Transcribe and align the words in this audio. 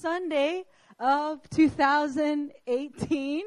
Sunday 0.00 0.64
of 0.98 1.48
2018. 1.50 3.44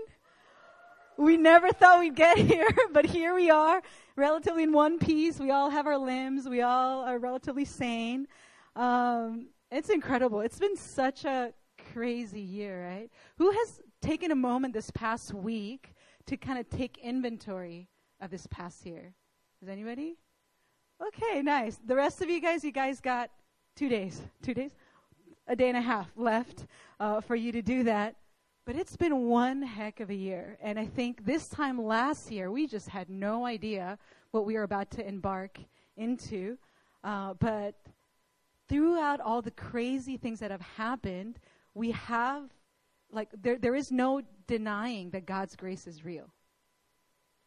We 1.18 1.38
never 1.38 1.72
thought 1.72 2.00
we'd 2.00 2.16
get 2.16 2.38
here, 2.52 2.70
but 2.92 3.06
here 3.06 3.34
we 3.34 3.50
are, 3.50 3.82
relatively 4.16 4.62
in 4.62 4.72
one 4.72 5.00
piece. 5.00 5.40
We 5.40 5.50
all 5.50 5.72
have 5.72 5.88
our 5.88 5.98
limbs. 5.98 6.48
We 6.48 6.62
all 6.62 7.02
are 7.04 7.18
relatively 7.18 7.66
sane. 7.66 8.28
Um, 8.76 9.48
it's 9.72 9.90
incredible. 9.90 10.42
It's 10.42 10.60
been 10.60 10.78
such 10.78 11.26
a 11.26 11.54
crazy 11.92 12.42
year, 12.42 12.88
right? 12.88 13.10
Who 13.38 13.50
has 13.50 13.82
taken 14.02 14.30
a 14.32 14.36
moment 14.36 14.76
this 14.76 14.92
past 14.92 15.34
week 15.34 15.96
to 16.28 16.38
kind 16.38 16.60
of 16.60 16.70
take 16.70 17.00
inventory 17.00 17.90
of 18.22 18.30
this 18.30 18.46
past 18.48 18.86
year? 18.86 19.16
Is 19.64 19.70
anybody? 19.70 20.18
Okay, 21.02 21.42
nice. 21.42 21.80
The 21.84 21.96
rest 21.96 22.22
of 22.22 22.30
you 22.30 22.40
guys, 22.40 22.64
you 22.64 22.72
guys 22.72 23.02
got 23.02 23.32
two 23.76 23.90
days. 23.90 24.22
Two 24.44 24.54
days? 24.54 24.76
A 25.48 25.56
day 25.56 25.68
and 25.68 25.78
a 25.78 25.82
half 25.82 26.10
left 26.16 26.66
uh, 27.00 27.22
for 27.22 27.36
you 27.36 27.52
to 27.52 27.62
do 27.62 27.84
that. 27.84 28.16
But 28.66 28.78
it's 28.78 28.96
been 28.96 29.28
one 29.28 29.62
heck 29.62 30.00
of 30.00 30.10
a 30.10 30.16
year. 30.16 30.58
And 30.62 30.80
I 30.80 30.86
think 30.86 31.26
this 31.26 31.50
time 31.50 31.84
last 31.84 32.32
year, 32.32 32.50
we 32.50 32.66
just 32.66 32.88
had 32.88 33.10
no 33.10 33.46
idea 33.46 33.98
what 34.32 34.46
we 34.46 34.56
were 34.56 34.64
about 34.64 34.90
to 34.92 35.06
embark 35.06 35.60
into. 35.98 36.58
Uh, 37.04 37.34
but 37.34 37.76
throughout 38.70 39.20
all 39.20 39.42
the 39.42 39.52
crazy 39.52 40.16
things 40.16 40.40
that 40.40 40.50
have 40.50 40.62
happened, 40.62 41.40
we 41.74 41.92
have, 41.92 42.50
like, 43.12 43.30
there, 43.42 43.58
there 43.58 43.76
is 43.76 43.92
no 43.92 44.22
denying 44.48 45.10
that 45.10 45.26
God's 45.26 45.58
grace 45.58 45.86
is 45.86 46.06
real. 46.06 46.30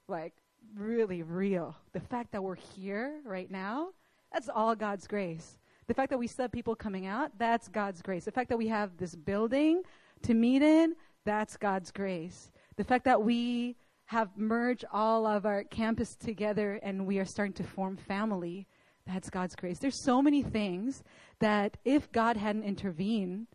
Like, 0.09 0.35
really 0.77 1.23
real. 1.23 1.75
The 1.93 2.01
fact 2.01 2.33
that 2.33 2.43
we're 2.43 2.57
here 2.57 3.21
right 3.25 3.51
now, 3.51 3.89
that's 4.33 4.51
all 4.51 4.75
God's 4.75 5.07
grace. 5.07 5.57
The 5.89 5.95
fact 5.95 6.11
that 6.11 6.19
we 6.19 6.27
still 6.27 6.45
have 6.45 6.53
people 6.53 6.75
coming 6.75 7.07
out, 7.07 7.31
that's 7.39 7.69
God's 7.69 8.03
grace. 8.03 8.25
The 8.25 8.33
fact 8.33 8.49
that 8.49 8.59
we 8.59 8.67
have 8.69 8.97
this 8.97 9.15
building 9.15 9.83
to 10.23 10.35
meet 10.35 10.63
in, 10.63 10.95
that's 11.25 11.57
God's 11.57 11.93
grace. 11.93 12.51
The 12.77 12.85
fact 12.85 13.05
that 13.05 13.23
we 13.23 13.77
have 14.07 14.37
merged 14.37 14.85
all 14.93 15.27
of 15.27 15.47
our 15.47 15.65
campus 15.65 16.17
together 16.17 16.81
and 16.83 17.07
we 17.07 17.19
are 17.19 17.25
starting 17.25 17.53
to 17.55 17.65
form 17.65 17.97
family, 17.97 18.67
that's 19.07 19.31
God's 19.31 19.55
grace. 19.55 19.79
There's 19.79 20.03
so 20.05 20.21
many 20.21 20.43
things 20.43 21.03
that 21.39 21.77
if 21.85 22.11
God 22.11 22.37
hadn't 22.37 22.65
intervened, 22.65 23.47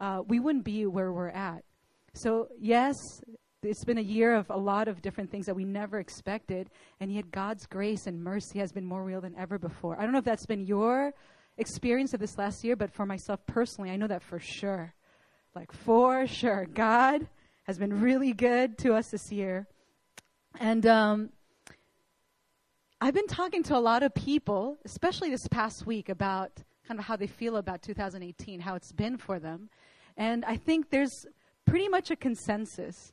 uh, 0.00 0.22
we 0.26 0.40
wouldn't 0.40 0.64
be 0.64 0.86
where 0.86 1.12
we're 1.12 1.28
at. 1.28 1.64
So, 2.14 2.48
yes, 2.58 2.94
it's 3.62 3.84
been 3.84 3.98
a 3.98 4.02
year 4.02 4.34
of 4.34 4.48
a 4.50 4.56
lot 4.56 4.88
of 4.88 5.02
different 5.02 5.30
things 5.30 5.46
that 5.46 5.54
we 5.54 5.64
never 5.64 5.98
expected, 5.98 6.70
and 7.00 7.12
yet 7.12 7.30
God's 7.30 7.66
grace 7.66 8.06
and 8.06 8.22
mercy 8.22 8.58
has 8.58 8.72
been 8.72 8.84
more 8.84 9.04
real 9.04 9.20
than 9.20 9.34
ever 9.36 9.58
before. 9.58 9.98
I 9.98 10.02
don't 10.02 10.12
know 10.12 10.18
if 10.18 10.24
that's 10.24 10.46
been 10.46 10.66
your 10.66 11.12
experience 11.56 12.14
of 12.14 12.20
this 12.20 12.36
last 12.38 12.64
year, 12.64 12.76
but 12.76 12.92
for 12.92 13.06
myself 13.06 13.40
personally, 13.46 13.90
I 13.90 13.96
know 13.96 14.06
that 14.06 14.22
for 14.22 14.38
sure. 14.38 14.94
Like, 15.54 15.72
for 15.72 16.26
sure. 16.26 16.66
God 16.66 17.26
has 17.64 17.78
been 17.78 18.00
really 18.00 18.32
good 18.32 18.76
to 18.78 18.94
us 18.94 19.10
this 19.10 19.30
year. 19.30 19.66
And 20.58 20.84
um, 20.86 21.30
I've 23.00 23.14
been 23.14 23.26
talking 23.26 23.62
to 23.64 23.76
a 23.76 23.80
lot 23.80 24.02
of 24.02 24.14
people, 24.14 24.78
especially 24.84 25.30
this 25.30 25.46
past 25.48 25.86
week, 25.86 26.08
about 26.08 26.62
kind 26.86 26.98
of 26.98 27.06
how 27.06 27.16
they 27.16 27.26
feel 27.26 27.56
about 27.56 27.82
2018, 27.82 28.60
how 28.60 28.74
it's 28.74 28.92
been 28.92 29.16
for 29.16 29.38
them. 29.38 29.70
And 30.16 30.44
I 30.44 30.56
think 30.56 30.90
there's 30.90 31.26
pretty 31.66 31.88
much 31.88 32.10
a 32.10 32.16
consensus. 32.16 33.12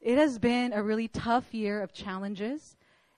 It 0.00 0.18
has 0.18 0.38
been 0.38 0.72
a 0.72 0.82
really 0.82 1.08
tough 1.08 1.54
year 1.54 1.82
of 1.82 1.92
challenges, 1.92 2.76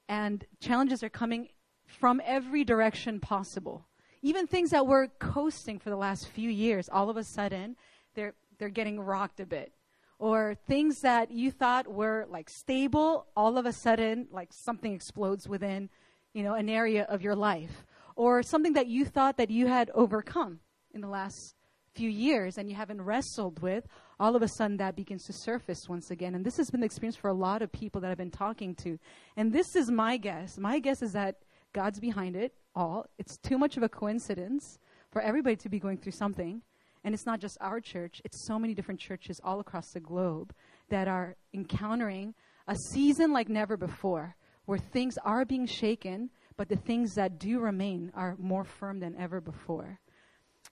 and 0.09 0.44
challenges 0.61 1.03
are 1.03 1.09
coming 1.09 1.48
from 1.87 2.20
every 2.25 2.64
direction 2.64 3.20
possible. 3.20 3.87
Even 4.27 4.48
things 4.48 4.70
that 4.70 4.88
were 4.88 5.06
coasting 5.20 5.78
for 5.78 5.88
the 5.88 5.96
last 5.96 6.27
few 6.30 6.50
years, 6.50 6.88
all 6.88 7.08
of 7.08 7.16
a 7.16 7.22
sudden, 7.22 7.77
they're, 8.16 8.34
they're 8.58 8.69
getting 8.69 8.98
rocked 8.98 9.38
a 9.38 9.46
bit. 9.46 9.72
Or 10.19 10.56
things 10.66 10.98
that 11.02 11.30
you 11.30 11.52
thought 11.52 11.86
were 11.86 12.27
like 12.28 12.50
stable, 12.50 13.28
all 13.36 13.56
of 13.56 13.66
a 13.66 13.72
sudden, 13.72 14.27
like 14.32 14.48
something 14.52 14.92
explodes 14.92 15.48
within, 15.48 15.91
you 16.34 16.42
know, 16.42 16.54
an 16.54 16.69
area 16.69 17.04
of 17.04 17.22
your 17.22 17.37
life. 17.37 17.87
Or 18.16 18.42
something 18.42 18.72
that 18.72 18.88
you 18.88 19.04
thought 19.04 19.37
that 19.37 19.48
you 19.48 19.69
had 19.69 19.92
overcome 19.94 20.58
in 20.93 21.03
the 21.03 21.08
last 21.08 21.54
few 21.94 22.10
years 22.10 22.58
and 22.58 22.69
you 22.69 22.75
haven't 22.75 23.03
wrestled 23.03 23.62
with, 23.62 23.87
all 24.19 24.34
of 24.34 24.43
a 24.43 24.48
sudden 24.48 24.78
that 24.78 24.97
begins 24.97 25.22
to 25.26 25.32
surface 25.32 25.88
once 25.88 26.10
again. 26.10 26.34
And 26.34 26.44
this 26.44 26.56
has 26.56 26.69
been 26.69 26.81
the 26.81 26.87
experience 26.87 27.14
for 27.14 27.28
a 27.28 27.32
lot 27.32 27.62
of 27.62 27.70
people 27.70 28.00
that 28.00 28.10
I've 28.10 28.19
been 28.19 28.32
talking 28.32 28.75
to. 28.82 28.98
And 29.37 29.53
this 29.53 29.76
is 29.76 29.88
my 29.88 30.16
guess. 30.16 30.58
My 30.58 30.81
guess 30.81 31.00
is 31.00 31.12
that 31.12 31.37
God's 31.72 32.00
behind 32.00 32.34
it 32.34 32.54
all. 32.76 33.06
It's 33.19 33.38
too 33.38 33.59
much 33.59 33.76
of 33.76 33.82
a 33.82 33.88
coincidence 33.88 34.78
for 35.10 35.20
everybody 35.22 35.56
to 35.56 35.69
be 35.69 35.81
going 35.81 35.97
through 35.97 36.12
something. 36.12 36.62
And 37.03 37.14
it's 37.14 37.26
not 37.26 37.41
just 37.41 37.56
our 37.60 37.81
church, 37.81 38.20
it's 38.25 38.47
so 38.47 38.59
many 38.59 38.75
different 38.75 39.00
churches 39.00 39.41
all 39.42 39.60
across 39.60 39.92
the 39.92 40.00
globe 40.00 40.53
that 40.91 41.09
are 41.09 41.37
encountering 41.54 42.34
a 42.69 42.76
season 42.92 43.32
like 43.32 43.48
never 43.48 43.76
before 43.76 44.37
where 44.66 44.78
things 44.78 45.16
are 45.25 45.44
being 45.44 45.66
shaken, 45.66 46.28
but 46.56 46.69
the 46.69 46.76
things 46.76 47.14
that 47.14 47.38
do 47.38 47.60
remain 47.60 48.10
are 48.14 48.37
more 48.38 48.64
firm 48.64 49.00
than 49.00 49.16
ever 49.16 49.41
before. 49.41 50.00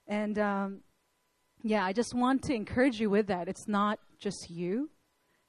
And 0.06 0.38
um, 0.38 0.80
yeah, 1.62 1.84
I 1.84 1.92
just 1.92 2.12
want 2.12 2.42
to 2.44 2.54
encourage 2.54 3.00
you 3.00 3.08
with 3.08 3.28
that. 3.28 3.48
It's 3.48 3.68
not 3.68 4.00
just 4.18 4.50
you, 4.50 4.90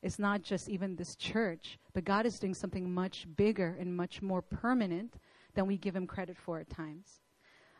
it's 0.02 0.20
not 0.20 0.44
just 0.44 0.70
even 0.70 0.96
this 0.96 1.16
church, 1.16 1.80
but 1.94 2.06
God 2.06 2.28
is 2.28 2.38
doing 2.38 2.54
something 2.54 2.94
much 2.94 3.26
bigger 3.36 3.76
and 3.80 3.96
much 3.96 4.22
more 4.22 4.44
permanent 4.44 5.16
than 5.56 5.68
we 5.68 5.78
give 5.78 5.96
Him 5.96 6.08
credit 6.08 6.38
for 6.38 6.60
at 6.60 6.70
times. 6.70 7.20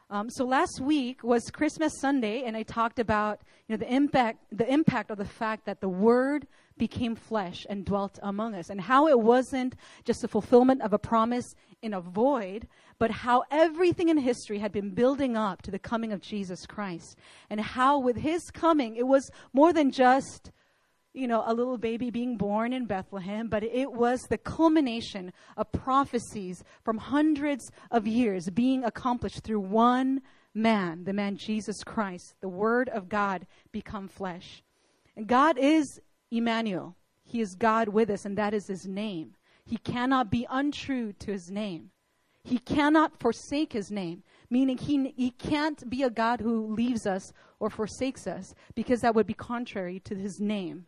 Um, 0.10 0.30
so 0.30 0.46
last 0.46 0.80
week 0.80 1.24
was 1.24 1.50
Christmas 1.50 1.92
Sunday, 2.00 2.44
and 2.44 2.56
I 2.56 2.62
talked 2.62 3.00
about 3.00 3.42
you 3.68 3.76
know 3.76 3.80
the 3.84 3.92
impact 3.92 4.40
the 4.52 4.72
impact 4.72 5.10
of 5.10 5.18
the 5.18 5.26
fact 5.26 5.66
that 5.66 5.82
the 5.82 5.90
Word 5.90 6.46
became 6.78 7.16
flesh 7.16 7.66
and 7.70 7.84
dwelt 7.84 8.20
among 8.22 8.54
us, 8.54 8.70
and 8.70 8.80
how 8.80 9.08
it 9.08 9.20
wasn't 9.20 9.76
just 10.04 10.24
a 10.24 10.28
fulfillment 10.28 10.84
of 10.84 10.94
a 10.94 11.00
promise 11.00 11.56
in 11.82 11.94
a 11.94 12.02
void, 12.02 12.68
but 13.00 13.10
how 13.10 13.44
everything 13.50 14.10
in 14.10 14.18
history 14.18 14.60
had 14.60 14.72
been 14.72 14.92
building 14.92 15.36
up 15.36 15.64
to 15.64 15.72
the 15.72 15.80
coming 15.80 16.12
of 16.12 16.22
Jesus 16.22 16.68
Christ, 16.68 17.18
and 17.50 17.60
how 17.60 17.98
with 17.98 18.18
His 18.18 18.52
coming 18.52 18.98
it 18.98 19.08
was 19.08 19.32
more 19.54 19.74
than 19.74 19.90
just 19.90 20.52
you 21.16 21.28
know, 21.28 21.44
a 21.48 21.54
little 21.54 21.78
baby 21.78 22.10
being 22.10 22.36
born 22.36 22.74
in 22.74 22.86
Bethlehem, 22.86 23.48
but 23.48 23.64
it 23.64 23.92
was 23.92 24.22
the 24.24 24.38
culmination 24.38 25.32
of 25.56 25.72
prophecies 25.72 26.64
from 26.84 26.98
hundreds 26.98 27.72
of 27.90 28.06
years 28.06 28.50
being 28.50 28.84
accomplished 28.84 29.42
through 29.42 29.62
one 29.62 30.22
man, 30.54 31.06
the 31.06 31.14
man 31.14 31.38
Jesus 31.38 31.84
Christ, 31.84 32.36
the 32.42 32.50
Word 32.50 32.90
of 32.90 33.08
God 33.08 33.48
become 33.72 34.10
flesh. 34.10 34.62
And 35.16 35.26
God 35.26 35.58
is 35.58 36.02
Emmanuel. 36.32 36.96
He 37.24 37.40
is 37.40 37.56
God 37.56 37.88
with 37.88 38.10
us, 38.10 38.26
and 38.26 38.38
that 38.38 38.54
is 38.54 38.68
his 38.68 38.86
name. 38.86 39.36
He 39.66 39.78
cannot 39.78 40.30
be 40.30 40.46
untrue 40.50 41.14
to 41.14 41.32
his 41.32 41.50
name. 41.50 41.92
He 42.44 42.60
cannot 42.60 43.20
forsake 43.20 43.74
his 43.74 43.90
name, 43.90 44.22
meaning 44.50 44.78
he, 44.78 45.14
he 45.18 45.32
can't 45.32 45.90
be 45.90 46.04
a 46.04 46.10
God 46.10 46.42
who 46.42 46.74
leaves 46.74 47.08
us 47.08 47.32
or 47.60 47.70
forsakes 47.70 48.28
us, 48.28 48.54
because 48.76 49.00
that 49.00 49.16
would 49.16 49.26
be 49.26 49.34
contrary 49.34 50.00
to 50.02 50.14
his 50.14 50.40
name. 50.40 50.86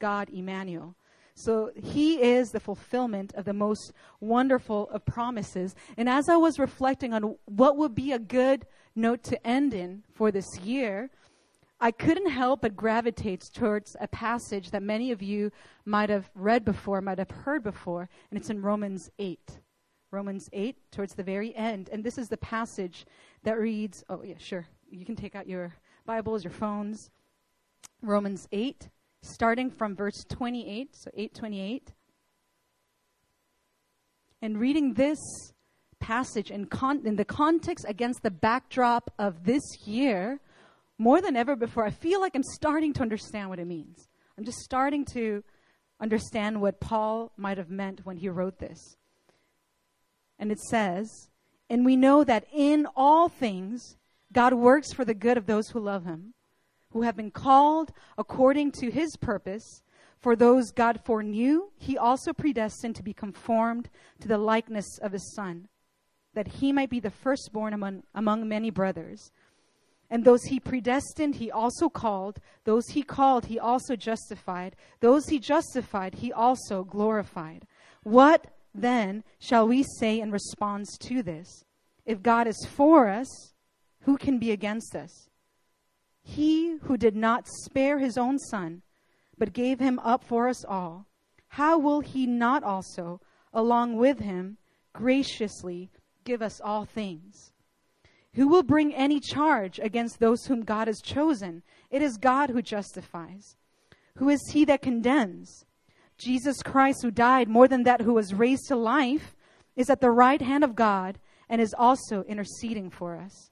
God 0.00 0.28
Emmanuel. 0.30 0.96
So 1.34 1.70
he 1.80 2.20
is 2.20 2.50
the 2.50 2.60
fulfillment 2.60 3.32
of 3.34 3.44
the 3.44 3.52
most 3.54 3.92
wonderful 4.20 4.90
of 4.90 5.06
promises. 5.06 5.74
And 5.96 6.08
as 6.08 6.28
I 6.28 6.36
was 6.36 6.58
reflecting 6.58 7.14
on 7.14 7.36
what 7.46 7.76
would 7.76 7.94
be 7.94 8.12
a 8.12 8.18
good 8.18 8.66
note 8.94 9.22
to 9.24 9.46
end 9.46 9.72
in 9.72 10.02
for 10.12 10.30
this 10.30 10.58
year, 10.60 11.08
I 11.80 11.92
couldn't 11.92 12.30
help 12.30 12.60
but 12.60 12.76
gravitate 12.76 13.48
towards 13.54 13.96
a 14.00 14.08
passage 14.08 14.70
that 14.70 14.82
many 14.82 15.12
of 15.12 15.22
you 15.22 15.50
might 15.86 16.10
have 16.10 16.28
read 16.34 16.62
before, 16.62 17.00
might 17.00 17.18
have 17.18 17.30
heard 17.30 17.62
before, 17.62 18.10
and 18.30 18.38
it's 18.38 18.50
in 18.50 18.60
Romans 18.60 19.10
8. 19.18 19.60
Romans 20.10 20.50
8, 20.52 20.76
towards 20.90 21.14
the 21.14 21.22
very 21.22 21.54
end. 21.56 21.88
And 21.90 22.04
this 22.04 22.18
is 22.18 22.28
the 22.28 22.36
passage 22.36 23.06
that 23.44 23.58
reads, 23.58 24.04
oh, 24.10 24.22
yeah, 24.22 24.34
sure. 24.36 24.66
You 24.90 25.06
can 25.06 25.16
take 25.16 25.34
out 25.34 25.46
your 25.46 25.72
Bibles, 26.04 26.44
your 26.44 26.52
phones. 26.52 27.10
Romans 28.02 28.46
8, 28.52 28.88
starting 29.22 29.70
from 29.70 29.94
verse 29.94 30.24
28, 30.28 30.96
so 30.96 31.10
828. 31.14 31.92
And 34.42 34.58
reading 34.58 34.94
this 34.94 35.18
passage 35.98 36.50
in, 36.50 36.66
con- 36.66 37.02
in 37.04 37.16
the 37.16 37.24
context 37.24 37.84
against 37.88 38.22
the 38.22 38.30
backdrop 38.30 39.12
of 39.18 39.44
this 39.44 39.62
year, 39.84 40.40
more 40.98 41.20
than 41.20 41.36
ever 41.36 41.56
before, 41.56 41.84
I 41.84 41.90
feel 41.90 42.20
like 42.20 42.34
I'm 42.34 42.42
starting 42.42 42.92
to 42.94 43.02
understand 43.02 43.50
what 43.50 43.58
it 43.58 43.66
means. 43.66 44.08
I'm 44.36 44.44
just 44.44 44.60
starting 44.60 45.04
to 45.12 45.44
understand 46.00 46.60
what 46.60 46.80
Paul 46.80 47.32
might 47.36 47.58
have 47.58 47.70
meant 47.70 48.04
when 48.04 48.16
he 48.16 48.28
wrote 48.28 48.58
this. 48.58 48.96
And 50.38 50.50
it 50.50 50.58
says, 50.58 51.28
And 51.68 51.84
we 51.84 51.96
know 51.96 52.24
that 52.24 52.46
in 52.52 52.86
all 52.96 53.28
things, 53.28 53.96
God 54.32 54.54
works 54.54 54.92
for 54.92 55.04
the 55.04 55.14
good 55.14 55.36
of 55.36 55.46
those 55.46 55.68
who 55.68 55.80
love 55.80 56.04
him 56.04 56.34
who 56.92 57.02
have 57.02 57.16
been 57.16 57.30
called 57.30 57.92
according 58.18 58.72
to 58.72 58.90
his 58.90 59.16
purpose. 59.16 59.82
For 60.18 60.36
those 60.36 60.70
God 60.70 61.00
foreknew, 61.04 61.70
he 61.78 61.96
also 61.96 62.32
predestined 62.32 62.96
to 62.96 63.02
be 63.02 63.14
conformed 63.14 63.88
to 64.20 64.28
the 64.28 64.38
likeness 64.38 64.98
of 64.98 65.12
his 65.12 65.34
Son, 65.34 65.68
that 66.34 66.48
he 66.48 66.72
might 66.72 66.90
be 66.90 67.00
the 67.00 67.10
firstborn 67.10 67.72
among, 67.72 68.02
among 68.14 68.48
many 68.48 68.70
brothers. 68.70 69.30
And 70.10 70.24
those 70.24 70.42
he 70.44 70.58
predestined, 70.58 71.36
he 71.36 71.50
also 71.50 71.88
called. 71.88 72.40
Those 72.64 72.88
he 72.88 73.02
called, 73.02 73.46
he 73.46 73.58
also 73.58 73.94
justified. 73.94 74.74
Those 74.98 75.28
he 75.28 75.38
justified, 75.38 76.16
he 76.16 76.32
also 76.32 76.82
glorified. 76.84 77.64
What 78.02 78.48
then 78.74 79.24
shall 79.38 79.68
we 79.68 79.84
say 79.84 80.20
in 80.20 80.32
response 80.32 80.98
to 80.98 81.22
this? 81.22 81.64
If 82.04 82.22
God 82.22 82.48
is 82.48 82.66
for 82.68 83.08
us, 83.08 83.54
who 84.02 84.16
can 84.16 84.38
be 84.38 84.50
against 84.50 84.96
us? 84.96 85.29
He 86.22 86.76
who 86.82 86.96
did 86.96 87.16
not 87.16 87.46
spare 87.64 87.98
his 87.98 88.16
own 88.16 88.38
son, 88.38 88.82
but 89.38 89.52
gave 89.52 89.80
him 89.80 89.98
up 90.00 90.24
for 90.24 90.48
us 90.48 90.64
all, 90.64 91.06
how 91.48 91.78
will 91.78 92.00
he 92.00 92.26
not 92.26 92.62
also, 92.62 93.20
along 93.52 93.96
with 93.96 94.20
him, 94.20 94.58
graciously 94.92 95.90
give 96.24 96.42
us 96.42 96.60
all 96.60 96.84
things? 96.84 97.52
Who 98.34 98.46
will 98.46 98.62
bring 98.62 98.94
any 98.94 99.18
charge 99.18 99.80
against 99.80 100.20
those 100.20 100.44
whom 100.46 100.62
God 100.62 100.86
has 100.86 101.00
chosen? 101.00 101.62
It 101.90 102.02
is 102.02 102.16
God 102.16 102.50
who 102.50 102.62
justifies. 102.62 103.56
Who 104.16 104.28
is 104.28 104.40
he 104.52 104.64
that 104.66 104.82
condemns? 104.82 105.64
Jesus 106.18 106.62
Christ, 106.62 107.02
who 107.02 107.10
died, 107.10 107.48
more 107.48 107.66
than 107.66 107.82
that, 107.84 108.02
who 108.02 108.14
was 108.14 108.34
raised 108.34 108.68
to 108.68 108.76
life, 108.76 109.34
is 109.74 109.90
at 109.90 110.00
the 110.00 110.10
right 110.10 110.40
hand 110.40 110.62
of 110.62 110.76
God 110.76 111.18
and 111.48 111.60
is 111.60 111.74
also 111.76 112.22
interceding 112.24 112.90
for 112.90 113.16
us. 113.16 113.50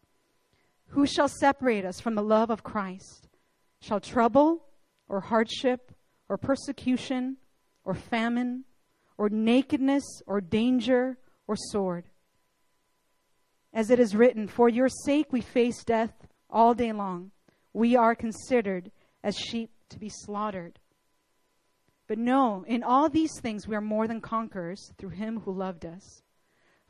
Who 0.88 1.06
shall 1.06 1.28
separate 1.28 1.84
us 1.84 2.00
from 2.00 2.14
the 2.14 2.22
love 2.22 2.50
of 2.50 2.62
Christ? 2.62 3.28
Shall 3.80 4.00
trouble, 4.00 4.64
or 5.08 5.20
hardship, 5.20 5.92
or 6.28 6.36
persecution, 6.36 7.36
or 7.84 7.94
famine, 7.94 8.64
or 9.16 9.28
nakedness, 9.28 10.04
or 10.26 10.40
danger, 10.40 11.18
or 11.46 11.56
sword? 11.56 12.08
As 13.72 13.90
it 13.90 14.00
is 14.00 14.16
written, 14.16 14.48
For 14.48 14.68
your 14.68 14.88
sake 14.88 15.32
we 15.32 15.40
face 15.40 15.84
death 15.84 16.26
all 16.50 16.74
day 16.74 16.92
long. 16.92 17.30
We 17.72 17.94
are 17.94 18.14
considered 18.14 18.90
as 19.22 19.36
sheep 19.36 19.70
to 19.90 19.98
be 19.98 20.08
slaughtered. 20.08 20.78
But 22.06 22.18
no, 22.18 22.64
in 22.66 22.82
all 22.82 23.10
these 23.10 23.38
things 23.40 23.68
we 23.68 23.76
are 23.76 23.82
more 23.82 24.08
than 24.08 24.22
conquerors 24.22 24.90
through 24.96 25.10
him 25.10 25.40
who 25.40 25.52
loved 25.52 25.84
us. 25.84 26.22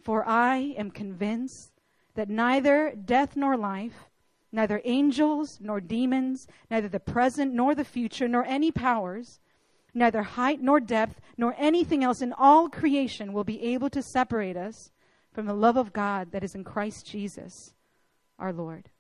For 0.05 0.27
I 0.27 0.75
am 0.79 0.93
convinced 0.93 1.73
that 2.19 2.29
neither 2.29 2.93
death 2.97 3.37
nor 3.37 3.57
life, 3.57 4.11
neither 4.51 4.83
angels 4.85 5.61
nor 5.63 5.81
demons, 5.81 6.49
neither 6.69 6.89
the 6.89 6.99
present 6.99 7.55
nor 7.55 7.77
the 7.77 7.85
future, 7.85 8.27
nor 8.27 8.45
any 8.45 8.73
powers, 8.73 9.39
neither 9.95 10.23
height 10.25 10.61
nor 10.61 10.81
depth, 10.81 11.21
nor 11.37 11.55
anything 11.57 12.03
else 12.03 12.21
in 12.21 12.33
all 12.33 12.69
creation 12.69 13.33
will 13.33 13.45
be 13.45 13.63
able 13.63 13.89
to 13.89 14.03
separate 14.03 14.57
us 14.57 14.91
from 15.33 15.47
the 15.47 15.55
love 15.55 15.77
of 15.77 15.93
God 15.93 16.33
that 16.33 16.43
is 16.43 16.57
in 16.57 16.65
Christ 16.65 17.07
Jesus, 17.07 17.73
our 18.37 18.53
Lord. 18.53 18.91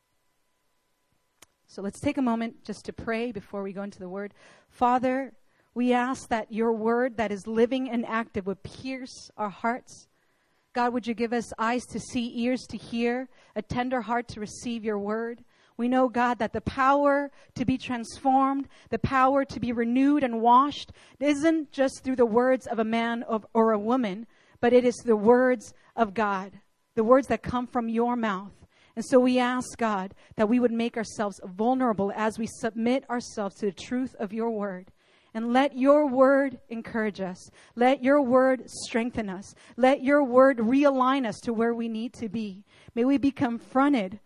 So 1.67 1.83
let's 1.83 1.99
take 1.99 2.19
a 2.19 2.23
moment 2.23 2.63
just 2.63 2.85
to 2.85 2.93
pray 2.93 3.33
before 3.33 3.65
we 3.65 3.73
go 3.73 3.83
into 3.83 3.99
the 3.99 4.09
word. 4.09 4.33
Father, 4.69 5.33
we 5.75 5.93
ask 5.93 6.29
that 6.29 6.53
your 6.53 6.73
word 6.73 7.17
that 7.17 7.33
is 7.33 7.49
living 7.49 7.91
and 7.91 8.07
active 8.07 8.47
would 8.47 8.63
pierce 8.63 9.29
our 9.37 9.51
hearts. 9.51 10.07
God, 10.79 10.93
would 10.93 11.09
you 11.09 11.15
give 11.15 11.33
us 11.33 11.53
eyes 11.59 11.85
to 11.87 11.99
see, 11.99 12.41
ears 12.45 12.65
to 12.69 12.77
hear, 12.77 13.29
a 13.57 13.63
tender 13.63 14.01
heart 14.01 14.29
to 14.29 14.39
receive 14.39 14.85
your 14.85 15.01
word? 15.01 15.43
We 15.77 15.89
know, 15.89 16.09
God, 16.09 16.39
that 16.39 16.53
the 16.53 16.61
power 16.61 17.33
to 17.57 17.65
be 17.65 17.77
transformed, 17.77 18.69
the 18.89 19.01
power 19.01 19.45
to 19.45 19.59
be 19.59 19.73
renewed 19.73 20.23
and 20.23 20.41
washed, 20.41 20.93
isn't 21.19 21.73
just 21.73 22.05
through 22.05 22.15
the 22.15 22.25
words 22.25 22.69
of 22.69 22.79
a 22.79 22.85
man 22.85 23.25
or 23.55 23.73
a 23.73 23.79
woman, 23.79 24.29
but 24.61 24.73
it 24.73 24.85
is 24.85 24.95
the 24.99 25.17
words 25.17 25.75
of 25.97 26.15
God, 26.15 26.61
the 26.95 27.03
words 27.03 27.27
that 27.27 27.43
come 27.43 27.67
from 27.67 27.89
your 27.89 28.15
mouth. 28.15 28.53
And 28.95 29.05
so 29.05 29.19
we 29.19 29.41
ask 29.41 29.77
God 29.79 30.15
that 30.37 30.49
we 30.49 30.61
would 30.61 30.71
make 30.71 30.97
ourselves 30.97 31.41
vulnerable 31.45 32.13
as 32.15 32.39
we 32.39 32.47
submit 32.47 33.03
ourselves 33.11 33.57
to 33.57 33.67
the 33.67 33.73
truth 33.73 34.15
of 34.21 34.33
your 34.33 34.53
word. 34.53 34.93
And 35.35 35.53
let 35.53 35.77
your 35.77 36.09
word 36.09 36.59
encourage 36.69 37.21
us. 37.21 37.51
Let 37.77 38.03
your 38.03 38.23
word 38.23 38.65
strengthen 38.67 39.29
us. 39.29 39.55
Let 39.77 40.03
your 40.03 40.25
word 40.25 40.59
realign 40.59 41.27
us 41.27 41.39
to 41.41 41.53
where 41.53 41.75
we 41.75 41.89
need 41.89 42.15
to 42.15 42.29
be. 42.29 42.65
May 42.95 43.05
we 43.05 43.19
be 43.19 43.31
confronted 43.31 44.21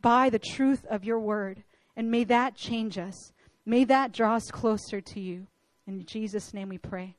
by 0.00 0.28
the 0.28 0.38
truth 0.38 0.84
of 0.90 1.04
your 1.04 1.20
word. 1.20 1.62
And 1.96 2.10
may 2.10 2.24
that 2.24 2.56
change 2.56 2.98
us. 2.98 3.32
May 3.64 3.84
that 3.84 4.12
draw 4.12 4.36
us 4.36 4.50
closer 4.50 5.00
to 5.00 5.20
you. 5.20 5.46
In 5.86 6.04
Jesus' 6.04 6.52
name 6.52 6.68
we 6.68 6.78
pray. 6.78 7.16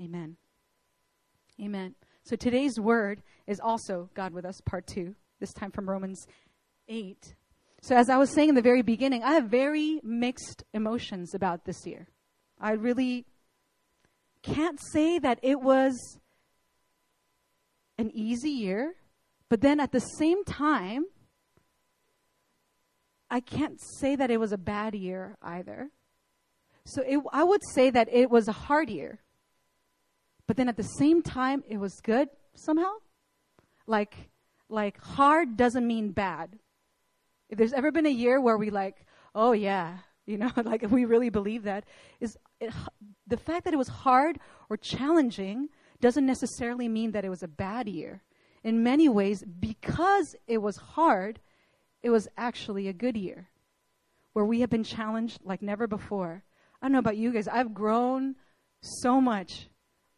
Amen. 0.00 0.36
Amen. 1.60 1.94
So 2.24 2.36
today's 2.36 2.80
word 2.80 3.22
is 3.46 3.60
also 3.60 4.08
God 4.14 4.32
with 4.32 4.44
us, 4.44 4.60
part 4.62 4.86
two, 4.86 5.14
this 5.40 5.52
time 5.52 5.70
from 5.70 5.88
Romans 5.88 6.26
8. 6.88 7.34
So, 7.82 7.94
as 7.94 8.08
I 8.08 8.16
was 8.16 8.30
saying 8.30 8.48
in 8.48 8.54
the 8.54 8.62
very 8.62 8.80
beginning, 8.80 9.22
I 9.22 9.32
have 9.34 9.44
very 9.44 10.00
mixed 10.02 10.64
emotions 10.72 11.34
about 11.34 11.66
this 11.66 11.86
year. 11.86 12.08
I 12.60 12.72
really 12.72 13.26
can't 14.42 14.78
say 14.92 15.18
that 15.18 15.38
it 15.42 15.60
was 15.60 16.18
an 17.98 18.10
easy 18.12 18.50
year, 18.50 18.94
but 19.48 19.60
then 19.60 19.80
at 19.80 19.92
the 19.92 20.00
same 20.00 20.44
time, 20.44 21.06
I 23.30 23.40
can't 23.40 23.80
say 23.98 24.16
that 24.16 24.30
it 24.30 24.38
was 24.38 24.52
a 24.52 24.58
bad 24.58 24.94
year 24.94 25.36
either. 25.42 25.90
So 26.84 27.02
it, 27.02 27.20
I 27.32 27.42
would 27.42 27.62
say 27.74 27.90
that 27.90 28.08
it 28.12 28.30
was 28.30 28.46
a 28.48 28.52
hard 28.52 28.90
year. 28.90 29.20
But 30.46 30.56
then 30.56 30.68
at 30.68 30.76
the 30.76 30.82
same 30.82 31.22
time, 31.22 31.64
it 31.68 31.78
was 31.78 32.00
good 32.02 32.28
somehow. 32.54 32.92
Like, 33.86 34.14
like 34.68 35.00
hard 35.00 35.56
doesn't 35.56 35.86
mean 35.86 36.10
bad. 36.10 36.58
If 37.48 37.58
there's 37.58 37.72
ever 37.72 37.90
been 37.90 38.06
a 38.06 38.10
year 38.10 38.40
where 38.40 38.58
we 38.58 38.70
like, 38.70 39.06
oh 39.34 39.52
yeah, 39.52 39.98
you 40.26 40.38
know, 40.38 40.50
like 40.64 40.82
if 40.82 40.90
we 40.90 41.04
really 41.04 41.30
believe 41.30 41.64
that, 41.64 41.84
is 42.20 42.36
it, 42.60 42.72
the 43.26 43.36
fact 43.36 43.64
that 43.64 43.74
it 43.74 43.78
was 43.78 43.88
hard 43.88 44.38
or 44.70 44.76
challenging 44.76 45.68
doesn't 46.00 46.26
necessarily 46.26 46.88
mean 46.88 47.12
that 47.12 47.24
it 47.24 47.30
was 47.30 47.42
a 47.42 47.48
bad 47.48 47.88
year. 47.88 48.22
In 48.62 48.82
many 48.82 49.08
ways, 49.08 49.42
because 49.42 50.34
it 50.46 50.58
was 50.58 50.76
hard, 50.76 51.40
it 52.02 52.10
was 52.10 52.28
actually 52.36 52.88
a 52.88 52.92
good 52.92 53.16
year 53.16 53.48
where 54.32 54.44
we 54.44 54.60
have 54.60 54.70
been 54.70 54.84
challenged 54.84 55.40
like 55.44 55.62
never 55.62 55.86
before. 55.86 56.42
I 56.80 56.86
don't 56.86 56.92
know 56.92 56.98
about 56.98 57.16
you 57.16 57.32
guys, 57.32 57.46
I've 57.46 57.74
grown 57.74 58.36
so 58.80 59.20
much 59.20 59.68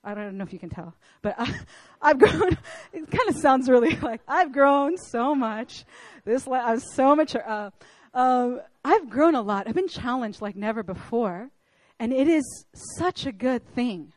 I 0.07 0.15
don't 0.15 0.39
know 0.39 0.45
if 0.45 0.53
you 0.53 0.61
can 0.61 0.71
tell, 0.71 0.95
but 1.21 1.35
I, 2.01 2.09
have 2.09 2.19
grown. 2.21 2.57
It 2.93 3.11
kind 3.11 3.29
of 3.29 3.35
sounds 3.37 3.69
really 3.69 3.97
like 4.03 4.21
I've 4.29 4.53
grown 4.53 4.97
so 4.97 5.35
much. 5.35 5.85
This 6.25 6.47
I'm 6.47 6.79
so 6.79 7.17
mature. 7.17 7.43
Uh, 7.47 7.71
um, 8.15 8.61
I've 8.85 9.09
grown 9.09 9.35
a 9.35 9.43
lot. 9.43 9.69
I've 9.69 9.75
been 9.75 9.89
challenged 9.89 10.41
like 10.41 10.57
never 10.57 10.83
before, 10.83 11.51
and 11.99 12.13
it 12.13 12.29
is 12.29 12.67
such 12.99 13.27
a 13.27 13.33
good 13.33 13.67
thing. 13.75 14.13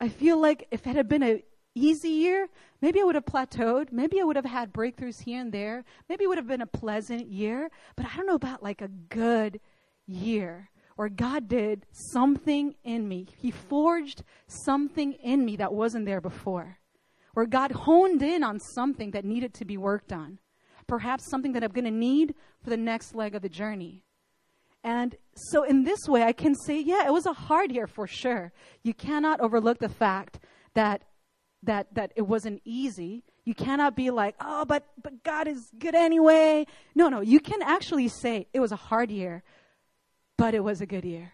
I 0.00 0.08
feel 0.08 0.40
like 0.40 0.66
if 0.70 0.86
it 0.86 0.96
had 0.96 1.08
been 1.08 1.22
an 1.22 1.42
easy 1.74 2.08
year, 2.08 2.48
maybe 2.80 3.00
I 3.00 3.04
would 3.04 3.14
have 3.14 3.24
plateaued. 3.24 3.92
Maybe 3.92 4.20
I 4.20 4.24
would 4.24 4.36
have 4.36 4.44
had 4.44 4.72
breakthroughs 4.72 5.22
here 5.24 5.40
and 5.40 5.52
there. 5.52 5.84
Maybe 6.08 6.24
it 6.24 6.26
would 6.26 6.38
have 6.38 6.48
been 6.48 6.62
a 6.62 6.66
pleasant 6.66 7.28
year. 7.28 7.70
But 7.96 8.06
I 8.06 8.16
don't 8.16 8.26
know 8.26 8.34
about 8.34 8.62
like 8.62 8.82
a 8.82 8.88
good 8.88 9.60
year 10.06 10.70
where 10.96 11.08
God 11.08 11.48
did 11.48 11.86
something 11.92 12.74
in 12.84 13.08
me. 13.08 13.26
He 13.36 13.50
forged 13.50 14.24
something 14.46 15.12
in 15.14 15.44
me 15.44 15.56
that 15.56 15.72
wasn't 15.72 16.06
there 16.06 16.20
before. 16.20 16.78
Where 17.34 17.46
God 17.46 17.72
honed 17.72 18.22
in 18.22 18.44
on 18.44 18.60
something 18.60 19.12
that 19.12 19.24
needed 19.24 19.54
to 19.54 19.64
be 19.64 19.76
worked 19.76 20.12
on. 20.12 20.38
Perhaps 20.92 21.30
something 21.30 21.52
that 21.52 21.64
I'm 21.64 21.72
going 21.72 21.86
to 21.86 21.90
need 21.90 22.34
for 22.62 22.68
the 22.68 22.76
next 22.76 23.14
leg 23.14 23.34
of 23.34 23.40
the 23.40 23.48
journey. 23.48 24.04
And 24.84 25.16
so, 25.34 25.62
in 25.62 25.84
this 25.84 26.06
way, 26.06 26.22
I 26.22 26.34
can 26.34 26.54
say, 26.54 26.80
yeah, 26.80 27.06
it 27.06 27.12
was 27.14 27.24
a 27.24 27.32
hard 27.32 27.72
year 27.72 27.86
for 27.86 28.06
sure. 28.06 28.52
You 28.82 28.92
cannot 28.92 29.40
overlook 29.40 29.78
the 29.78 29.88
fact 29.88 30.38
that 30.74 31.04
that 31.62 31.94
that 31.94 32.12
it 32.14 32.28
wasn't 32.28 32.60
easy. 32.66 33.24
You 33.46 33.54
cannot 33.54 33.96
be 33.96 34.10
like, 34.10 34.34
oh, 34.38 34.66
but 34.66 34.86
but 35.02 35.22
God 35.22 35.48
is 35.48 35.70
good 35.78 35.94
anyway. 35.94 36.66
No, 36.94 37.08
no, 37.08 37.22
you 37.22 37.40
can 37.40 37.62
actually 37.62 38.08
say 38.08 38.46
it 38.52 38.60
was 38.60 38.70
a 38.70 38.76
hard 38.76 39.10
year, 39.10 39.42
but 40.36 40.52
it 40.52 40.62
was 40.62 40.82
a 40.82 40.86
good 40.86 41.06
year. 41.06 41.32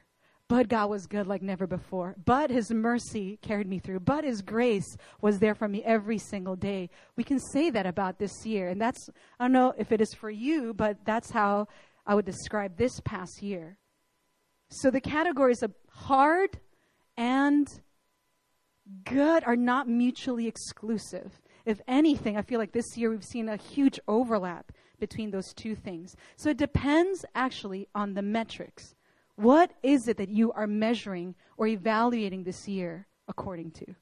But 0.49 0.69
God 0.69 0.89
was 0.89 1.07
good 1.07 1.27
like 1.27 1.43
never 1.43 1.67
before. 1.67 2.15
But 2.25 2.51
His 2.51 2.71
mercy 2.71 3.39
carried 3.43 3.69
me 3.69 3.79
through. 3.79 4.01
But 4.01 4.25
His 4.25 4.41
grace 4.41 4.97
was 5.21 5.39
there 5.39 5.55
for 5.55 5.69
me 5.69 5.85
every 5.85 6.19
single 6.19 6.57
day. 6.57 6.89
We 7.17 7.25
can 7.25 7.39
say 7.39 7.69
that 7.71 7.87
about 7.87 8.19
this 8.19 8.47
year. 8.47 8.69
And 8.69 8.81
that's, 8.81 9.11
I 9.39 9.45
don't 9.45 9.53
know 9.53 9.75
if 9.77 9.93
it 9.93 10.01
is 10.01 10.15
for 10.15 10.31
you, 10.31 10.73
but 10.73 11.05
that's 11.05 11.31
how 11.31 11.69
I 12.07 12.15
would 12.15 12.25
describe 12.25 12.77
this 12.77 12.99
past 13.05 13.43
year. 13.43 13.77
So 14.71 14.91
the 14.91 15.01
categories 15.01 15.63
of 15.63 15.75
hard 15.91 16.59
and 17.17 17.69
good 19.05 19.45
are 19.45 19.57
not 19.57 19.89
mutually 19.89 20.47
exclusive. 20.47 21.41
If 21.67 21.81
anything, 21.87 22.39
I 22.39 22.43
feel 22.43 22.59
like 22.59 22.73
this 22.73 22.97
year 22.97 23.11
we've 23.11 23.23
seen 23.23 23.51
a 23.51 23.57
huge 23.57 24.01
overlap 24.09 24.73
between 24.99 25.31
those 25.31 25.53
two 25.53 25.75
things. 25.75 26.17
So 26.37 26.51
it 26.51 26.57
depends 26.57 27.25
actually 27.35 27.89
on 27.95 28.15
the 28.15 28.23
metrics. 28.23 28.95
What 29.39 29.71
is 29.85 30.09
it 30.09 30.17
that 30.17 30.31
you 30.31 30.51
are 30.51 30.67
measuring 30.67 31.37
or 31.57 31.69
evaluating 31.69 32.43
this 32.43 32.67
year 32.67 33.07
according 33.29 33.71
to? 33.71 33.95